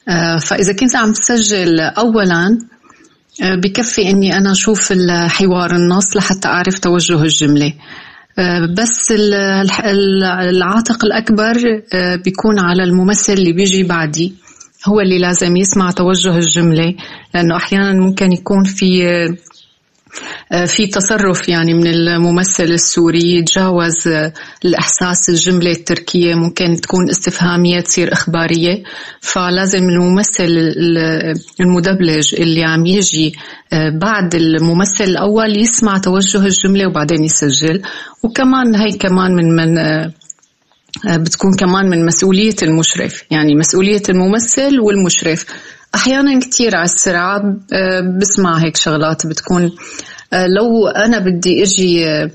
آه، 0.08 0.36
فإذا 0.36 0.72
كنت 0.72 0.96
عم 0.96 1.12
سجل 1.12 1.80
أولا 1.80 2.58
آه، 3.42 3.54
بكفي 3.54 4.10
إني 4.10 4.36
أنا 4.36 4.52
أشوف 4.52 4.92
الحوار 4.92 5.76
النص 5.76 6.16
لحتى 6.16 6.48
أعرف 6.48 6.78
توجه 6.78 7.22
الجملة. 7.22 7.66
آه، 7.66 7.72
بس 8.78 9.12
العاتق 10.40 11.04
الأكبر 11.04 11.82
بيكون 12.24 12.58
على 12.58 12.84
الممثل 12.84 13.32
اللي 13.32 13.52
بيجي 13.52 13.82
بعدي. 13.82 14.34
هو 14.88 15.00
اللي 15.00 15.18
لازم 15.18 15.56
يسمع 15.56 15.90
توجه 15.90 16.36
الجملة 16.38 16.94
لأنه 17.34 17.56
أحيانا 17.56 17.92
ممكن 17.92 18.32
يكون 18.32 18.64
في 18.64 19.08
آه، 19.08 19.36
في 20.66 20.86
تصرف 20.86 21.48
يعني 21.48 21.74
من 21.74 21.86
الممثل 21.86 22.64
السوري 22.64 23.36
يتجاوز 23.38 24.08
آه، 24.08 24.32
الإحساس 24.64 25.28
الجملة 25.28 25.70
التركية 25.70 26.34
ممكن 26.34 26.80
تكون 26.80 27.10
استفهامية 27.10 27.80
تصير 27.80 28.12
إخبارية. 28.12 28.82
فلازم 29.20 29.88
الممثل 29.88 30.74
المدبلج 31.60 32.34
اللي 32.34 32.64
عم 32.64 32.86
يجي 32.86 33.34
آه، 33.72 33.88
بعد 33.88 34.34
الممثل 34.34 35.04
الأول 35.04 35.56
يسمع 35.56 35.98
توجه 35.98 36.46
الجملة 36.46 36.86
وبعدين 36.86 37.24
يسجل. 37.24 37.82
وكمان 38.22 38.74
هي 38.74 38.92
كمان 38.98 39.34
من 39.34 39.56
من 39.56 39.74
بتكون 41.06 41.54
كمان 41.54 41.88
من 41.88 42.06
مسؤولية 42.06 42.56
المشرف. 42.62 43.22
يعني 43.30 43.54
مسؤولية 43.54 44.02
الممثل 44.08 44.80
والمشرف. 44.80 45.46
أحيانا 45.94 46.40
كتير 46.40 46.76
على 46.76 46.84
السرعة 46.84 47.42
بسمع 48.20 48.58
هيك 48.58 48.76
شغلات 48.76 49.26
بتكون. 49.26 49.72
آه، 50.32 50.46
لو 50.46 50.88
أنا 50.88 51.18
بدي 51.18 51.62
أجي 51.62 52.06
آه، 52.06 52.30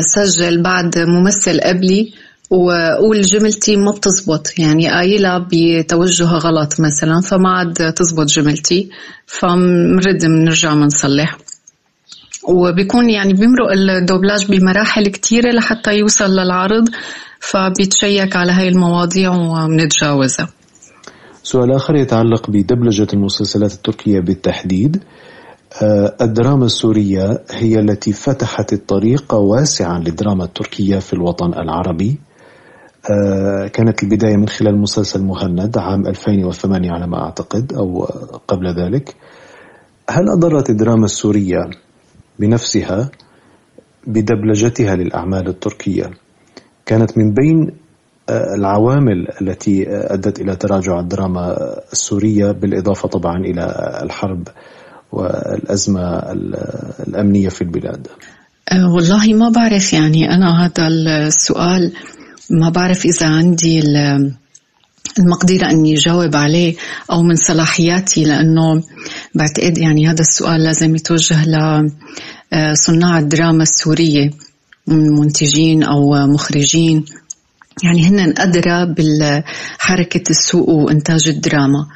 سجل 0.00 0.62
بعد 0.62 0.98
ممثل 0.98 1.60
قبلي 1.60 2.12
وأقول 2.50 3.22
جملتي 3.22 3.76
ما 3.76 3.90
بتزبط 3.90 4.58
يعني 4.58 4.88
قايلة 4.90 5.46
بتوجه 5.52 6.24
غلط 6.24 6.80
مثلا 6.80 7.20
فما 7.20 7.50
عاد 7.50 7.92
تزبط 7.92 8.26
جملتي 8.26 8.90
فمرد 9.26 10.24
بنرجع 10.26 10.74
بنصلح 10.74 11.38
وبيكون 12.48 13.10
يعني 13.10 13.32
بيمرق 13.32 13.72
الدوبلاج 13.72 14.46
بمراحل 14.46 15.06
كتيرة 15.06 15.50
لحتى 15.50 15.94
يوصل 15.94 16.30
للعرض 16.30 16.88
فبيتشيك 17.40 18.36
على 18.36 18.52
هاي 18.52 18.68
المواضيع 18.68 19.34
وبنتجاوزها 19.34 20.48
سؤال 21.44 21.72
آخر 21.72 21.94
يتعلق 21.94 22.50
بدبلجة 22.50 23.06
المسلسلات 23.12 23.72
التركية 23.72 24.20
بالتحديد. 24.20 25.02
آه، 25.82 26.16
الدراما 26.20 26.66
السورية 26.66 27.44
هي 27.50 27.78
التي 27.78 28.12
فتحت 28.12 28.72
الطريق 28.72 29.34
واسعا 29.34 29.98
للدراما 29.98 30.44
التركية 30.44 30.98
في 30.98 31.12
الوطن 31.12 31.52
العربي. 31.54 32.18
آه، 33.10 33.66
كانت 33.66 34.02
البداية 34.02 34.36
من 34.36 34.48
خلال 34.48 34.78
مسلسل 34.80 35.22
مهند 35.22 35.78
عام 35.78 36.06
2008 36.06 36.90
على 36.90 37.06
ما 37.06 37.24
أعتقد 37.24 37.72
أو 37.72 38.04
قبل 38.48 38.74
ذلك. 38.74 39.14
هل 40.10 40.28
أضرت 40.28 40.70
الدراما 40.70 41.04
السورية 41.04 41.70
بنفسها 42.38 43.10
بدبلجتها 44.06 44.96
للأعمال 44.96 45.48
التركية؟ 45.48 46.10
كانت 46.86 47.18
من 47.18 47.34
بين 47.34 47.83
العوامل 48.30 49.26
التي 49.40 49.84
أدت 49.88 50.40
إلى 50.40 50.56
تراجع 50.56 51.00
الدراما 51.00 51.56
السورية 51.92 52.50
بالإضافة 52.50 53.08
طبعا 53.08 53.38
إلى 53.38 53.98
الحرب 54.02 54.48
والأزمة 55.12 56.18
الأمنية 57.08 57.48
في 57.48 57.62
البلاد. 57.62 58.06
أه، 58.72 58.92
والله 58.94 59.34
ما 59.34 59.48
بعرف 59.48 59.92
يعني 59.92 60.30
أنا 60.30 60.64
هذا 60.64 60.88
السؤال 60.88 61.92
ما 62.50 62.68
بعرف 62.68 63.04
إذا 63.04 63.26
عندي 63.26 63.82
المقدرة 65.18 65.70
أني 65.70 65.94
أجاوب 65.94 66.36
عليه 66.36 66.74
أو 67.12 67.22
من 67.22 67.36
صلاحياتي 67.36 68.24
لأنه 68.24 68.82
بعتقد 69.34 69.78
يعني 69.78 70.08
هذا 70.08 70.20
السؤال 70.20 70.64
لازم 70.64 70.96
يتوجه 70.96 71.36
لصناع 72.52 73.18
الدراما 73.18 73.62
السورية 73.62 74.30
منتجين 74.86 75.82
أو 75.82 76.26
مخرجين. 76.26 77.04
يعني 77.82 78.08
هن 78.08 78.34
أدرى 78.38 78.94
بالحركة 78.94 80.30
السوق 80.30 80.68
وإنتاج 80.68 81.28
الدراما. 81.28 81.86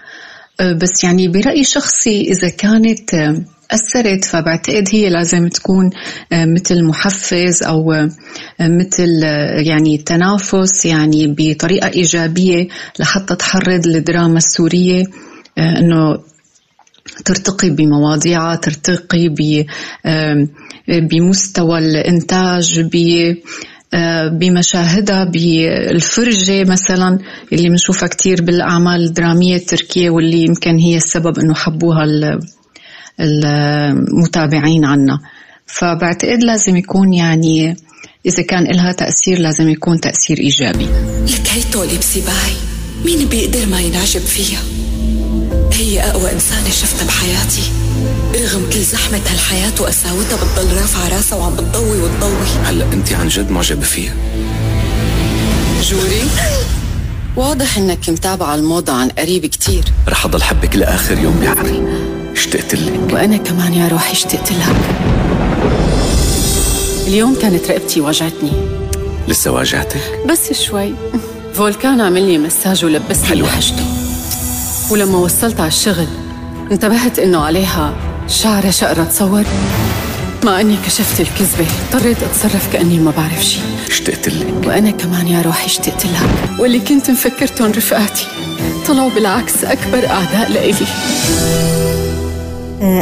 أه، 0.60 0.72
بس 0.72 1.04
يعني 1.04 1.28
برأيي 1.28 1.64
شخصي 1.64 2.20
إذا 2.20 2.48
كانت 2.48 3.14
أه، 3.14 3.44
أثرت 3.70 4.24
فبعتقد 4.24 4.88
هي 4.92 5.10
لازم 5.10 5.48
تكون 5.48 5.90
أه، 6.32 6.44
مثل 6.44 6.84
محفز 6.84 7.62
أو 7.62 8.08
مثل 8.60 9.22
يعني 9.66 9.98
تنافس 9.98 10.86
يعني 10.86 11.34
بطريقة 11.38 11.88
إيجابية 11.88 12.68
لحتى 12.98 13.36
تحرض 13.36 13.86
الدراما 13.86 14.38
السورية 14.38 15.04
إنه 15.58 16.18
ترتقي 17.24 17.70
بمواضيعها 17.70 18.54
ترتقي 18.56 19.28
بمستوى 20.88 21.78
الإنتاج 21.78 22.80
بمشاهدها 24.32 25.24
بالفرجة 25.24 26.64
مثلا 26.64 27.18
اللي 27.52 27.68
بنشوفها 27.68 28.08
كتير 28.08 28.42
بالأعمال 28.42 29.04
الدرامية 29.04 29.56
التركية 29.56 30.10
واللي 30.10 30.42
يمكن 30.42 30.78
هي 30.78 30.96
السبب 30.96 31.38
إنه 31.38 31.54
حبوها 31.54 32.06
المتابعين 33.20 34.84
عنا. 34.84 35.18
فبعتقد 35.66 36.42
لازم 36.42 36.76
يكون 36.76 37.12
يعني 37.12 37.76
إذا 38.26 38.42
كان 38.42 38.64
لها 38.64 38.92
تأثير 38.92 39.38
لازم 39.38 39.68
يكون 39.68 40.00
تأثير 40.00 40.38
إيجابي. 40.38 40.86
لك 41.24 41.48
هي 41.48 41.62
طولي 41.72 41.98
مين 43.04 43.28
بيقدر 43.28 43.66
ما 43.66 43.80
ينعجب 43.80 44.20
فيها؟ 44.20 44.87
هي 45.78 46.00
أقوى 46.00 46.32
إنسانة 46.32 46.70
شفتها 46.70 47.06
بحياتي. 47.06 47.62
رغم 48.34 48.70
كل 48.72 48.82
زحمة 48.82 49.20
هالحياة 49.30 49.72
وقساوتها 49.80 50.36
بتضل 50.36 50.76
رافعة 50.76 51.16
راسها 51.16 51.38
وعم 51.38 51.54
بتضوي 51.54 51.98
وتضوي. 52.00 52.46
هلا 52.64 52.84
أنت 52.92 53.12
عن 53.12 53.28
جد 53.28 53.50
معجبة 53.50 53.82
فيها. 53.82 54.14
جوري؟ 55.82 56.22
واضح 57.36 57.78
إنك 57.78 58.10
متابعة 58.10 58.54
الموضة 58.54 58.92
عن 58.92 59.08
قريب 59.08 59.46
كتير. 59.46 59.84
رح 60.08 60.24
أضل 60.24 60.42
حبك 60.42 60.76
لآخر 60.76 61.18
يوم 61.18 61.40
بعمري 61.40 61.82
اشتقت 62.32 62.74
لك. 62.74 63.12
وأنا 63.12 63.36
كمان 63.36 63.74
يا 63.74 63.88
روحي 63.88 64.12
اشتقت 64.12 64.52
لك. 64.52 64.76
اليوم 67.06 67.34
كانت 67.34 67.70
رقبتي 67.70 68.00
وجعتني. 68.00 68.52
لسه 69.28 69.50
واجعتك؟ 69.50 70.20
بس 70.30 70.60
شوي. 70.60 70.94
فولكان 71.54 72.00
عمل 72.00 72.22
لي 72.22 72.38
مساج 72.38 72.84
ولبسني. 72.84 73.42
لحجته 73.42 73.97
ولما 74.90 75.18
وصلت 75.18 75.60
على 75.60 75.68
الشغل 75.68 76.06
انتبهت 76.70 77.18
إنه 77.18 77.38
عليها 77.38 77.94
شعرة 78.28 78.70
شقرة 78.70 79.04
تصور. 79.04 79.44
مع 80.44 80.60
إني 80.60 80.76
كشفت 80.86 81.20
الكذبة 81.20 81.66
اضطريت 81.92 82.22
أتصرف 82.22 82.72
كأني 82.72 82.98
ما 82.98 83.10
بعرف 83.10 83.44
شيء 83.44 83.62
اشتقت 83.88 84.28
لك. 84.28 84.66
وأنا 84.66 84.90
كمان 84.90 85.28
يا 85.28 85.42
روحي 85.42 85.66
اشتقت 85.66 86.06
لك. 86.06 86.60
واللي 86.60 86.80
كنت 86.80 87.10
مفكرتهم 87.10 87.70
رفقاتي. 87.70 88.26
طلعوا 88.86 89.10
بالعكس 89.10 89.64
أكبر 89.64 90.06
أعداء 90.06 90.50
لإلي. 90.52 90.86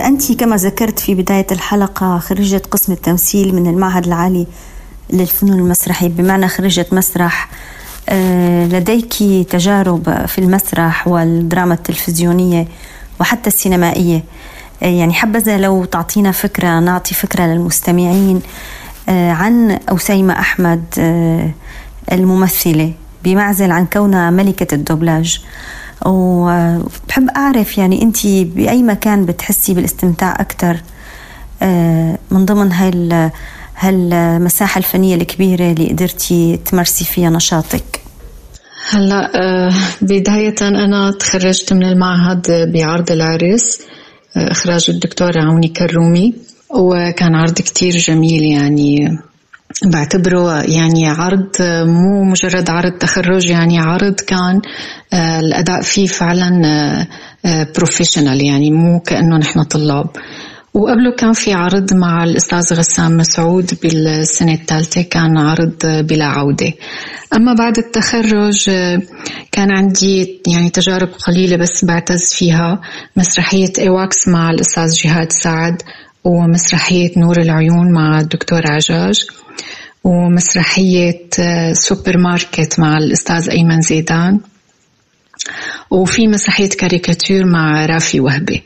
أنت 0.06 0.32
كما 0.32 0.56
ذكرت 0.56 0.98
في 0.98 1.14
بداية 1.14 1.46
الحلقة 1.52 2.18
خريجة 2.18 2.62
قسم 2.70 2.92
التمثيل 2.92 3.54
من 3.54 3.66
المعهد 3.66 4.06
العالي 4.06 4.46
للفنون 5.12 5.58
المسرحية. 5.58 6.08
بمعنى 6.08 6.48
خريجة 6.48 6.86
مسرح 6.92 7.48
آه، 7.50 7.56
لديك 8.72 9.12
تجارب 9.50 10.26
في 10.26 10.38
المسرح 10.38 11.08
والدراما 11.08 11.74
التلفزيونية 11.74 12.68
وحتى 13.20 13.46
السينمائية. 13.46 14.24
آه، 14.82 14.86
يعني 14.86 15.14
حبذا 15.14 15.58
لو 15.58 15.84
تعطينا 15.84 16.32
فكرة 16.32 16.80
نعطي 16.80 17.14
فكرة 17.14 17.44
للمستمعين 17.44 18.42
آه، 19.08 19.32
عن 19.32 19.78
أسيمة 19.88 20.38
أحمد 20.40 20.84
الممثلة 22.12 22.92
بمعزل 23.24 23.70
عن 23.70 23.86
كونها 23.86 24.30
ملكة 24.30 24.74
الدوبلاج. 24.74 25.40
وبحب 26.06 27.28
أعرف 27.36 27.78
يعني 27.78 28.02
أنت 28.02 28.26
بأي 28.26 28.82
مكان 28.82 29.26
بتحسي 29.26 29.74
بالاستمتاع 29.74 30.32
أكثر 30.40 30.76
من 32.30 32.44
ضمن 32.44 32.72
هاي 32.72 32.90
هالمساحة 33.76 34.78
الفنية 34.78 35.14
الكبيرة 35.14 35.72
اللي 35.72 35.88
قدرتي 35.88 36.60
تمارسي 36.64 37.04
فيها 37.04 37.30
نشاطك؟ 37.30 38.00
هلا 38.90 39.30
آه، 39.34 39.72
بداية 40.02 40.54
أنا 40.62 41.10
تخرجت 41.10 41.72
من 41.72 41.84
المعهد 41.84 42.72
بعرض 42.72 43.10
العرس 43.10 43.80
آه، 44.36 44.52
إخراج 44.52 44.86
الدكتورة 44.88 45.42
عوني 45.42 45.68
كرومي 45.68 46.34
وكان 46.70 47.34
عرض 47.34 47.54
كتير 47.54 47.92
جميل 47.96 48.42
يعني 48.42 49.18
بعتبره 49.84 50.62
يعني 50.62 51.08
عرض 51.08 51.50
مو 51.86 52.24
مجرد 52.24 52.70
عرض 52.70 52.92
تخرج 52.92 53.50
يعني 53.50 53.78
عرض 53.78 54.14
كان 54.14 54.60
آه، 55.12 55.40
الأداء 55.40 55.82
فيه 55.82 56.06
فعلا 56.06 57.06
professional 57.76 58.44
يعني 58.44 58.70
مو 58.70 59.00
كأنه 59.00 59.36
نحن 59.36 59.62
طلاب. 59.62 60.06
وقبله 60.76 61.12
كان 61.18 61.32
في 61.32 61.52
عرض 61.52 61.94
مع 61.94 62.24
الأستاذ 62.24 62.74
غسان 62.74 63.16
مسعود 63.16 63.78
بالسنة 63.82 64.54
الثالثة 64.54 65.02
كان 65.02 65.38
عرض 65.38 65.76
بلا 65.84 66.24
عودة. 66.24 66.72
أما 67.34 67.54
بعد 67.54 67.78
التخرج 67.78 68.64
كان 69.52 69.70
عندي 69.70 70.42
يعني 70.46 70.70
تجارب 70.70 71.08
قليلة 71.08 71.56
بس 71.56 71.84
بعتز 71.84 72.34
فيها. 72.34 72.80
مسرحية 73.16 73.72
إيواكس 73.78 74.28
مع 74.28 74.50
الأستاذ 74.50 74.92
جهاد 74.92 75.32
سعد 75.32 75.82
ومسرحية 76.24 77.10
نور 77.16 77.40
العيون 77.40 77.92
مع 77.92 78.20
الدكتور 78.20 78.62
عجاج 78.64 79.26
ومسرحية 80.04 81.28
سوبر 81.72 82.18
ماركت 82.18 82.80
مع 82.80 82.98
الأستاذ 82.98 83.50
أيمن 83.50 83.80
زيدان 83.80 84.40
وفي 85.90 86.28
مسرحية 86.28 86.68
كاريكاتير 86.68 87.46
مع 87.46 87.86
رافي 87.86 88.20
وهبي. 88.20 88.62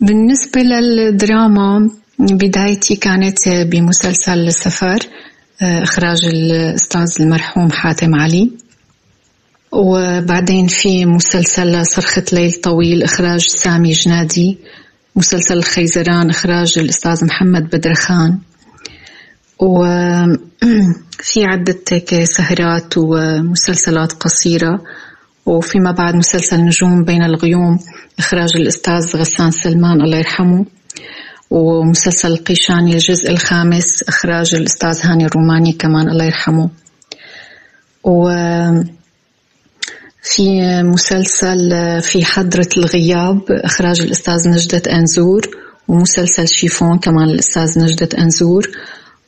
بالنسبة 0.00 0.60
للدراما 0.60 1.90
بدايتي 2.18 2.96
كانت 2.96 3.48
بمسلسل 3.48 4.52
سفر 4.52 4.98
إخراج 5.62 6.24
الأستاذ 6.24 7.06
المرحوم 7.20 7.70
حاتم 7.70 8.14
علي. 8.14 8.50
وبعدين 9.72 10.66
في 10.66 11.06
مسلسل 11.06 11.86
صرخة 11.86 12.24
روح 12.32 13.02
إخراج 13.02 13.40
سامي 13.40 13.90
جنادي. 13.90 14.58
مسلسل 15.16 15.58
الخيزران 15.58 16.30
إخراج 16.30 16.78
الأستاذ 16.78 17.24
محمد 17.24 17.62
بدرخان. 17.72 18.38
وفي 19.58 21.44
عدة 21.50 22.24
سهرات 22.24 22.94
ومسلسلات 22.98 24.12
قصيرة. 24.12 24.82
وفيما 25.46 25.90
بعد 25.90 26.14
مسلسل 26.14 26.60
نجوم 26.60 27.04
بين 27.04 27.22
الغيوم 27.22 27.78
إخراج 28.18 28.56
الأستاذ 28.56 29.16
غسان 29.16 29.50
سلمان 29.50 30.00
الله 30.00 30.18
يرحمه 30.18 30.64
ومسلسل 31.50 32.32
القيشاني 32.32 32.92
الجزء 32.92 33.30
الخامس 33.30 34.02
إخراج 34.08 34.54
الأستاذ 34.54 35.00
هاني 35.02 35.24
الروماني 35.26 35.72
كمان 35.72 36.08
الله 36.10 36.24
يرحمه. 36.24 36.70
و 38.04 38.30
في 40.22 40.60
مسلسل 40.82 41.70
في 42.02 42.24
حضرة 42.24 42.68
الغياب 42.76 43.42
إخراج 43.50 44.00
الأستاذ 44.00 44.48
نجدة 44.48 44.82
أنزور 44.92 45.40
ومسلسل 45.88 46.48
شيفون 46.48 46.98
كمان 46.98 47.28
الأستاذ 47.28 47.78
نجدة 47.78 48.08
أنزور. 48.18 48.70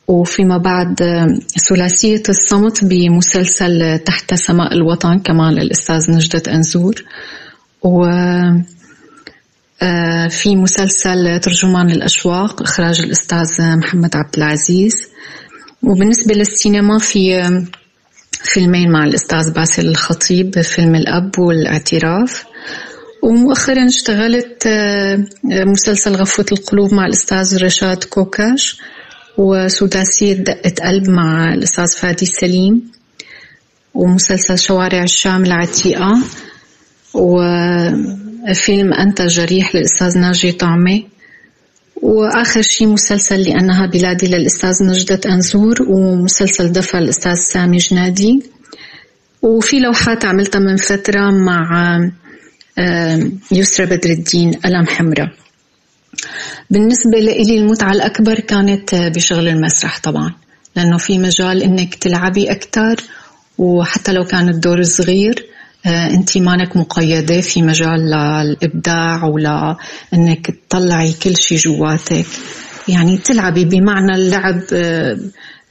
وفيما 0.09 0.57
بعد 0.57 0.95
ثلاثية 1.69 2.23
الصمت 2.29 2.85
بمسلسل 2.85 3.99
تحت 3.99 4.33
سماء 4.33 4.73
الوطن 4.73 5.19
كمان 5.19 5.57
الأستاذ 5.57 6.11
نجدة 6.11 6.53
أنزور. 6.53 7.03
و 7.83 8.05
آه، 9.81 10.27
في 10.27 10.55
مسلسل 10.55 11.39
ترجمان 11.39 11.91
الأشواق 11.91 12.61
إخراج 12.61 13.01
الأستاذ 13.01 13.77
محمد 13.77 14.15
عبد 14.15 14.35
العزيز. 14.37 15.07
وبالنسبة 15.83 16.35
للسينما 16.35 16.99
في 16.99 17.51
فيلمين 18.31 18.91
مع 18.91 19.03
الأستاذ 19.03 19.53
باسل 19.53 19.87
الخطيب 19.87 20.61
فيلم 20.61 20.95
الأب 20.95 21.39
والإعتراف. 21.39 22.43
ومؤخرا 23.23 23.85
اشتغلت 23.85 24.63
آه، 24.67 25.25
مسلسل 25.43 26.15
غفوة 26.15 26.45
القلوب 26.51 26.93
مع 26.93 27.05
الأستاذ 27.05 27.63
رشاد 27.63 28.03
كوكاش. 28.03 28.81
وسداسية 29.39 30.33
دقة 30.33 30.73
قلب 30.83 31.09
مع 31.09 31.53
الأستاذ 31.53 31.87
فادي 31.97 32.25
سليم 32.25 32.91
ومسلسل 33.93 34.57
شوارع 34.57 35.03
الشام 35.03 35.45
العتيقة 35.45 36.23
وفيلم 37.13 38.93
أنتِ 38.93 39.21
جريحة 39.21 39.75
للأستاذ 39.75 40.17
ناجي 40.17 40.51
طعمي 40.51 41.07
وآخر 42.01 42.61
شي 42.61 42.85
مسلسل 42.85 43.41
لأنها 43.41 43.85
بلادي 43.85 44.27
للأستاذ 44.27 44.83
نجدة 44.83 45.19
أنزور 45.25 45.75
ومسلسل 45.89 46.71
دفع 46.71 46.99
الأستاذ 46.99 47.35
سامي 47.35 47.77
جنادي. 47.77 48.43
وفي 49.41 49.79
لوحات 49.79 50.25
عملتها 50.25 50.59
من 50.59 50.75
فترة 50.75 51.31
مع 51.31 51.99
يسرى 53.51 53.85
بدر 53.85 54.09
الدين 54.09 54.53
قلم 54.53 54.87
حمراء. 54.87 55.31
بالنسبة 56.69 57.19
لإلي 57.19 57.57
المتعة 57.57 57.91
الأكبر 57.91 58.39
كانت 58.39 58.95
بشغل 58.95 59.47
المسرح 59.47 59.99
طبعا 59.99 60.33
لأنه 60.75 60.97
في 60.97 61.17
مجال 61.17 61.63
إنك 61.63 61.95
تلعبي 61.95 62.51
أكثر 62.51 62.95
وحتى 63.57 64.11
لو 64.13 64.23
كان 64.23 64.49
الدور 64.49 64.83
صغير 64.83 65.45
آه، 65.85 66.09
انت 66.09 66.37
مانك 66.37 66.77
مقيدة 66.77 67.41
في 67.41 67.61
مجال 67.61 67.99
للابداع 67.99 69.25
ولا 69.25 69.77
إنك 70.13 70.51
تطلعي 70.69 71.13
كل 71.13 71.37
شيء 71.37 71.57
جواتك. 71.57 72.25
يعني 72.87 73.17
تلعبي 73.17 73.65
بمعنى 73.65 74.15
اللعب 74.15 74.61
آه، 74.73 75.17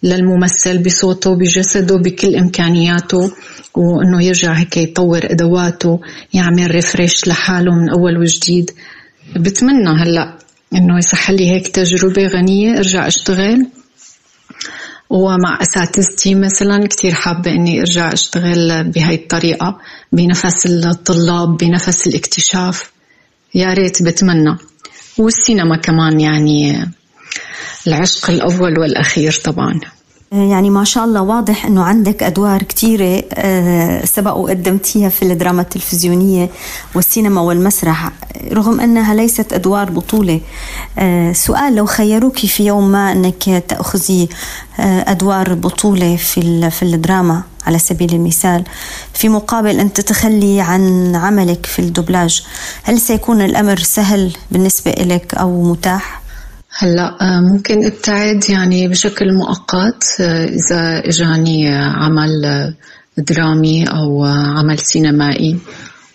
للممثل 0.02 0.78
بصوته 0.78 1.34
بجسده 1.34 1.96
بكل 1.96 2.36
إمكانياته 2.36 3.32
وإنه 3.74 4.24
يرجع 4.24 4.52
هيك 4.52 4.76
يطور 4.76 5.20
أدواته 5.24 6.00
يعمل 6.34 6.70
ريفريش 6.70 7.28
لحاله 7.28 7.74
من 7.74 7.90
أول 7.90 8.18
وجديد. 8.18 8.70
بتمنى 9.36 9.88
هلا 10.02 10.38
إنه 10.74 10.98
يصح 10.98 11.30
لي 11.30 11.50
هيك 11.50 11.68
تجربة 11.68 12.26
غنية 12.26 12.78
أرجع 12.78 13.06
أشتغل. 13.06 13.66
ومع 15.10 15.62
أساتذتي 15.62 16.34
مثلا 16.34 16.86
كثير 16.86 17.14
حابة 17.14 17.50
إني 17.50 17.80
أرجع 17.80 18.12
أشتغل 18.12 18.84
بهي 18.84 19.14
الطريقة 19.14 19.78
بنفس 20.12 20.66
الطلاب 20.66 21.56
بنفس 21.56 22.06
الاكتشاف. 22.06 22.90
يا 23.54 23.72
ريت 23.72 24.02
بتمنى. 24.02 24.56
والسينما 25.18 25.76
كمان 25.76 26.20
يعني 26.20 26.88
العشق 27.86 28.30
الأول 28.30 28.78
والأخير 28.78 29.32
طبعا. 29.44 29.80
يعني 30.32 30.70
ما 30.70 30.84
شاء 30.84 31.04
الله 31.04 31.22
واضح 31.22 31.66
إنه 31.66 31.82
عندك 31.82 32.22
أدوار 32.22 32.62
كثيره 32.62 33.24
آه، 33.34 34.04
سبق 34.04 34.36
وقدمتيها 34.36 35.08
في 35.08 35.22
الدراما 35.22 35.62
التلفزيونية 35.62 36.50
والسينما 36.94 37.40
والمسرح 37.40 38.10
رغم 38.52 38.80
إنها 38.80 39.14
ليست 39.14 39.52
أدوار 39.52 39.90
بطولة. 39.90 40.40
آه، 40.98 41.32
سؤال 41.32 41.74
لو 41.74 41.86
خيروك 41.86 42.38
في 42.38 42.66
يوم 42.66 42.92
ما 42.92 43.12
إنك 43.12 43.64
تأخذي 43.68 44.28
آه، 44.80 45.10
أدوار 45.10 45.54
بطولة 45.54 46.16
في 46.16 46.70
في 46.70 46.82
الدراما 46.82 47.42
على 47.66 47.78
سبيل 47.78 48.14
المثال 48.14 48.64
في 49.14 49.28
مقابل 49.28 49.80
أن 49.80 49.92
تتخلي 49.92 50.60
عن 50.60 51.16
عملك 51.16 51.66
في 51.66 51.78
الدبلاج 51.78 52.44
هل 52.82 53.00
سيكون 53.00 53.42
الأمر 53.42 53.78
سهل 53.78 54.32
بالنسبة 54.50 54.90
لك 54.90 55.34
أو 55.34 55.62
متاح؟ 55.62 56.27
هلا 56.80 57.16
آه، 57.20 57.40
ممكن 57.40 57.86
ابتعد 57.86 58.44
يعني 58.50 58.88
بشكل 58.88 59.34
مؤقت 59.34 60.04
آه، 60.20 60.44
إذا 60.44 61.08
إجاني 61.08 61.68
عمل 61.76 62.74
درامي 63.18 63.84
أو 63.84 64.24
عمل 64.24 64.78
سينمائي. 64.78 65.58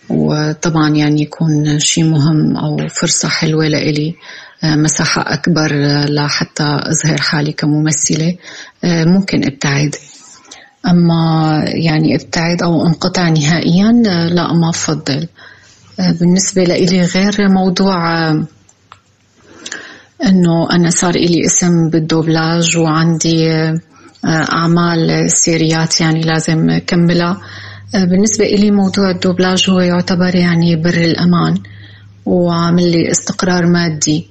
وطبعا 0.10 0.90
يعني 0.90 1.22
يكون 1.22 1.80
شيء 1.80 2.04
مهم 2.04 2.58
أو 2.58 2.88
فرصة 2.88 3.30
حلوة 3.30 3.68
لإلي 3.68 4.16
آه، 4.64 4.76
مساحة 4.76 5.34
أكبر 5.34 5.72
لحتى 6.10 6.64
أظهر 6.64 7.22
حالي 7.22 7.52
كممثلة 7.52 8.36
ممكن 8.84 9.46
ابتعد 9.46 9.96
أما 10.88 11.64
يعني 11.68 12.16
ابتعد 12.16 12.64
أو 12.64 12.88
انقطع 12.88 13.30
نهائيا 13.30 13.92
لا 14.32 14.54
ما 14.54 14.70
بفضل 14.70 15.28
بالنسبة 16.00 16.64
لإلي 16.64 17.02
غير 17.02 17.50
موضوع 17.50 17.98
إنه 20.26 20.72
أنا 20.72 20.90
صار 20.90 21.14
لي 21.14 21.46
اسم 21.46 21.90
بالدوبلاج 21.90 22.78
وعندي 22.78 23.52
آه، 23.52 23.80
أعمال 24.26 25.32
سيريات 25.32 26.02
يعني 26.02 26.22
لازم 26.22 26.78
كملها 26.88 27.42
آه، 27.96 28.04
بالنسبة 28.04 28.46
إلي 28.46 28.72
موضوع 28.72 29.12
الدوبلاج 29.12 29.70
هو 29.70 29.80
يعتبر 29.80 30.36
يعني 30.36 30.76
بر 30.76 30.94
الأمان 30.94 31.58
وعامل 32.26 32.92
لي 32.92 33.12
استقرار 33.12 33.66
مادي. 33.66 34.28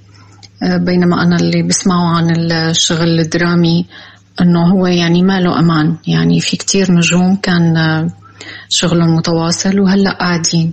آه، 0.62 0.76
بينما 0.76 1.22
أنا 1.22 1.36
اللي 1.36 1.62
بسمعه 1.62 2.16
عن 2.16 2.52
الشغل 2.52 3.20
الدرامي 3.20 3.86
أنه 4.40 4.72
هو 4.72 4.86
يعني 4.86 5.22
ما 5.22 5.40
له 5.40 5.58
أمان. 5.58 5.96
يعني 6.06 6.40
في 6.40 6.56
كتير 6.56 6.92
نجوم 6.92 7.36
كان 7.36 7.74
شغلهم 8.68 9.16
متواصل 9.16 9.80
وهلأ 9.80 10.10
قاعدين. 10.10 10.72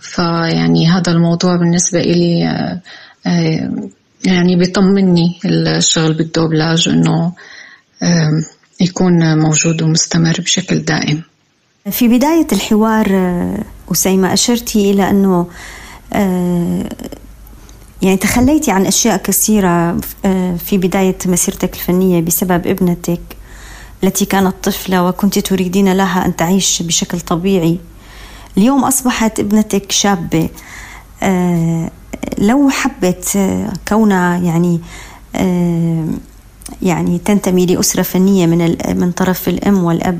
فيعني 0.00 0.88
هذا 0.88 1.12
الموضوع 1.12 1.56
بالنسبة 1.56 2.00
إلي 2.00 2.48
يعني 4.24 4.56
بيطمني 4.56 5.38
الشغل 5.44 6.12
بالدوبلاج 6.12 6.88
إنه 6.88 7.32
يكون 8.80 9.38
موجود 9.38 9.82
ومستمر 9.82 10.40
بشكل 10.40 10.78
دائم. 10.78 11.22
في 11.90 12.08
بداية 12.08 12.46
الحوار 12.52 13.06
آه، 13.10 13.64
أسيمة 13.92 14.32
أشرتي 14.32 14.90
إلى 14.90 15.10
أنه 15.10 15.46
آه، 16.12 16.88
يعني 18.02 18.16
تخليتي 18.16 18.70
عن 18.70 18.86
أشياء 18.86 19.16
كثيرة 19.16 20.00
آه، 20.24 20.56
في 20.56 20.78
بداية 20.78 21.16
مسيرتك 21.26 21.74
الفنية 21.74 22.20
بسبب 22.20 22.66
ابنتك 22.66 23.20
التي 24.04 24.24
كانت 24.24 24.54
طفلة 24.62 25.04
وكنت 25.04 25.38
تريدين 25.38 25.92
لها 25.92 26.26
أن 26.26 26.36
تعيش 26.36 26.82
بشكل 26.82 27.20
طبيعي. 27.20 27.78
اليوم 28.58 28.84
أصبحت 28.84 29.40
ابنتك 29.40 29.92
شابة 29.92 30.48
لو 32.38 32.70
حبت 32.70 33.36
آه، 33.36 33.72
كونها 33.88 34.36
يعني 34.36 34.80
آه، 35.34 36.08
يعني 36.82 37.18
تنتمي 37.18 37.66
لأسرة 37.66 38.02
فنية 38.02 38.46
من 38.46 38.76
من 39.00 39.12
طرف 39.12 39.48
الأم 39.48 39.84
والأب 39.84 40.18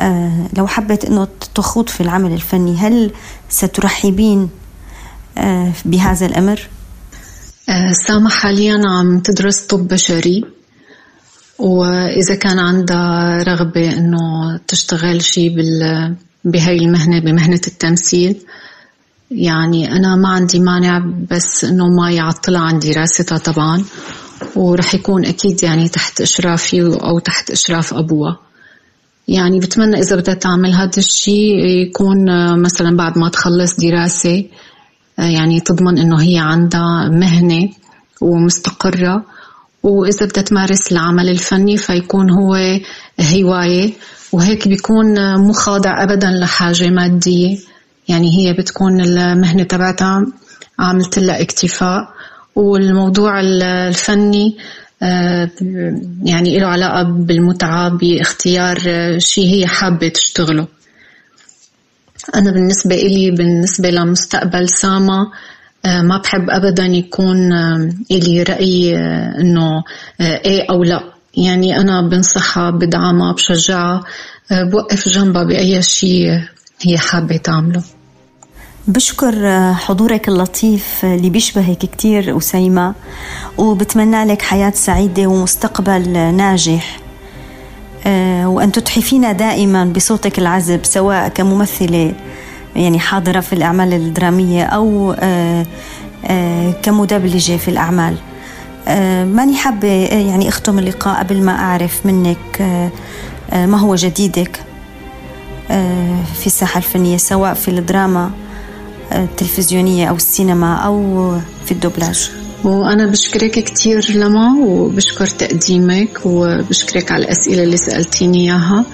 آه، 0.00 0.48
لو 0.56 0.66
حبت 0.66 1.04
أنه 1.04 1.28
تخوض 1.54 1.88
في 1.88 2.00
العمل 2.00 2.32
الفني 2.32 2.76
هل 2.76 3.12
سترحبين 3.48 4.48
بهذا 5.84 6.26
الأمر؟ 6.26 6.68
سامة 8.06 8.30
حاليا 8.30 8.80
عم 8.88 9.20
تدرس 9.20 9.60
طب 9.60 9.88
بشري 9.88 10.44
وإذا 11.58 12.34
كان 12.34 12.58
عندها 12.58 13.42
رغبة 13.42 13.92
إنه 13.92 14.18
تشتغل 14.68 15.22
شيء 15.22 15.54
بهاي 16.44 16.76
المهنة 16.76 17.20
بمهنة 17.20 17.60
التمثيل 17.66 18.36
يعني 19.30 19.92
أنا 19.92 20.16
ما 20.16 20.28
عندي 20.28 20.60
مانع 20.60 20.98
بس 21.30 21.64
إنه 21.64 21.86
ما 21.88 22.10
يعطلها 22.10 22.60
عن 22.60 22.78
دراستها 22.78 23.38
طبعا. 23.38 23.84
ورح 24.56 24.94
يكون 24.94 25.26
أكيد 25.26 25.62
يعني 25.62 25.88
تحت 25.88 26.20
إشرافي 26.20 26.82
أو 26.82 27.18
تحت 27.18 27.50
إشراف 27.50 27.94
أبوها 27.94 28.38
يعني 29.28 29.60
بتمنى 29.60 29.98
إذا 29.98 30.16
بدها 30.16 30.34
تعمل 30.34 30.72
هذا 30.72 30.98
الشيء 30.98 31.64
يكون 31.64 32.24
مثلا 32.62 32.96
بعد 32.96 33.18
ما 33.18 33.28
تخلص 33.28 33.76
دراسة 33.80 34.44
يعني 35.18 35.60
تضمن 35.60 35.98
إنه 35.98 36.22
هي 36.22 36.38
عندها 36.38 37.08
مهنة 37.08 37.68
ومستقرة. 38.20 39.24
وإذا 39.82 40.26
بدها 40.26 40.42
تمارس 40.42 40.92
العمل 40.92 41.28
الفني 41.28 41.76
فيكون 41.76 42.30
هو 42.30 42.54
هواية. 43.20 43.92
وهيك 44.32 44.68
بيكون 44.68 45.36
مو 45.38 45.52
خاضع 45.52 46.02
أبدا 46.02 46.30
لحاجة 46.30 46.90
مادية. 46.90 47.58
يعني 48.08 48.38
هي 48.38 48.52
بتكون 48.52 49.00
المهنة 49.00 49.62
تبعتها 49.62 50.26
عملت 50.78 51.18
لها 51.18 51.42
اكتفاء 51.42 52.08
والموضوع 52.56 53.40
الفني 53.40 54.56
آه، 55.02 55.50
يعني 56.24 56.58
له 56.58 56.66
علاقة 56.66 57.02
بالمتعة 57.02 57.88
باختيار 57.88 58.78
شيء 59.18 59.54
هي 59.54 59.66
حابة 59.66 60.08
تشتغله. 60.08 60.66
أنا 62.34 62.50
بالنسبة 62.50 62.94
إلي 62.94 63.30
بالنسبة 63.30 63.90
لمستقبل 63.90 64.68
ساما 64.68 65.26
آه، 65.84 66.02
ما 66.02 66.18
بحب 66.18 66.50
أبدا 66.50 66.84
يكون 66.84 67.52
آه، 67.52 67.90
إلي 68.10 68.42
رأي 68.42 68.96
إنه 69.40 69.84
إيه 70.20 70.66
أو 70.70 70.84
لا. 70.84 71.00
يعني 71.36 71.80
أنا 71.80 72.00
بنصحها 72.00 72.70
بدعمها 72.70 73.32
بشجعها 73.32 74.04
بوقف 74.50 75.08
جنبها 75.08 75.42
بأي 75.42 75.82
شيء 75.82 76.40
هي 76.82 76.98
حابة 76.98 77.36
تعمله. 77.36 77.82
بشكر 78.88 79.48
آه، 79.48 79.72
حضورك 79.72 80.28
اللطيف 80.28 81.04
آه، 81.04 81.14
اللي 81.14 81.30
بيشبهك 81.30 81.78
كتير 81.78 82.38
أسيمة 82.38 82.94
وبتمنى 83.58 84.24
لك 84.24 84.42
حياة 84.42 84.72
سعيدة 84.74 85.26
ومستقبل 85.26 86.16
آه، 86.16 86.30
ناجح. 86.30 86.98
وأن 88.44 88.72
تتحفينا 88.72 89.32
دائما 89.32 89.84
بصوتك 89.84 90.38
العذب 90.38 90.80
سواء 90.84 91.28
كممثلة 91.28 92.12
يعني 92.76 92.98
حاضرة 92.98 93.40
في 93.40 93.52
الأعمال 93.52 93.94
الدرامية 93.94 94.64
أو 94.64 95.14
كمدبلجة 96.82 97.56
في 97.56 97.68
الأعمال. 97.68 98.16
ماني 99.36 99.56
حابة 99.56 99.88
يعني 100.06 100.48
أختم 100.48 100.78
اللقاء 100.78 101.18
قبل 101.18 101.42
ما 101.42 101.52
أعرف 101.52 102.06
منك 102.06 102.62
ما 103.52 103.78
هو 103.78 103.94
جديدك 103.94 104.60
في 106.34 106.46
الساحة 106.46 106.78
الفنية 106.78 107.16
سواء 107.16 107.54
في 107.54 107.68
الدراما 107.68 108.30
التلفزيونية 109.12 110.06
أو 110.06 110.16
السينما 110.16 110.74
أو 110.74 111.30
في 111.66 111.72
الدوبلاج. 111.72 112.30
وأنا 112.64 113.06
بشكرك 113.06 113.50
كثير 113.50 114.12
لما 114.14 114.58
وبشكر 114.66 115.26
تقديمك 115.26 116.20
وبشكرك 116.24 117.12
على 117.12 117.24
الأسئلة 117.24 117.62
اللي 117.62 117.76
سألتيني 117.76 118.40
إياها. 118.40 118.84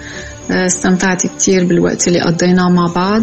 استمتعت 0.51 1.27
كثير 1.27 1.65
بالوقت 1.65 2.09
اللي 2.09 2.21
قضيناه 2.21 2.69
مع 2.69 2.87
بعض 2.95 3.23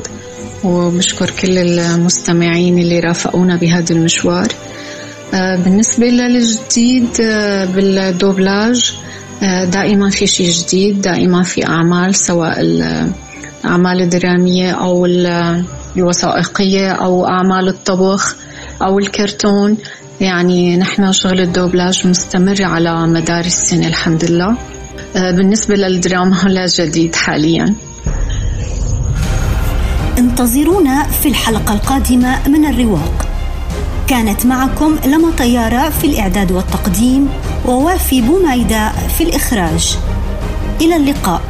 وبشكر 0.63 1.30
كل 1.41 1.58
المستمعين 1.58 2.80
اللي 2.80 2.99
رافقونا 2.99 3.56
بهذا 3.56 3.95
المشوار. 3.95 4.47
بالنسبة 5.34 6.06
للجديد 6.06 7.08
بالدوبلاج 7.75 8.93
دائما 9.71 10.10
في 10.10 10.28
شيء 10.28 10.52
جديد 10.52 11.02
دائما 11.02 11.43
في 11.43 11.67
أعمال 11.67 12.15
سواء 12.15 12.62
الأعمال 12.62 14.02
الدرامية 14.02 14.71
أو 14.71 15.06
الوثائقية 15.97 16.91
أو 16.91 17.28
أعمال 17.28 17.67
الطبخ 17.67 18.36
أو 18.82 18.99
الكرتون. 18.99 19.78
يعني 20.21 20.78
نحن 20.78 21.12
شغل 21.12 21.39
الدوبلاج 21.39 22.08
مستمر 22.08 22.63
على 22.63 23.08
مدار 23.08 23.45
السنة 23.45 23.88
الحمد 23.88 24.25
لله 24.25 24.58
آه، 25.15 25.32
بالنسبة 25.32 25.75
للدراما 25.75 26.36
لا 26.56 26.65
جديد 26.65 27.15
حاليا. 27.15 27.75
انتظرونا 30.17 31.04
في 31.04 31.30
الحلقة 31.30 31.73
القادمة 31.73 32.47
من 32.47 32.65
الرواق. 32.65 33.25
كانت 34.08 34.45
معكم 34.45 34.95
لما 35.06 35.32
طيارة 35.38 35.89
في 35.89 36.08
الإعداد 36.08 36.52
والتقديم 36.52 37.30
ووافي 37.65 38.21
بومايدا 38.21 38.91
في 39.17 39.23
الإخراج. 39.23 39.97
إلى 40.82 40.95
اللقاء. 40.95 41.41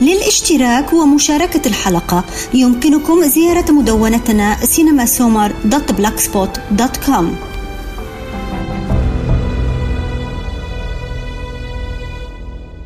للاشتراك 0.00 0.92
ومشاركة 0.92 1.68
الحلقة. 1.68 2.24
يمكنكم 2.54 3.22
زيارة 3.22 3.72
مدونتنا 3.72 4.56
سينما 4.64 5.04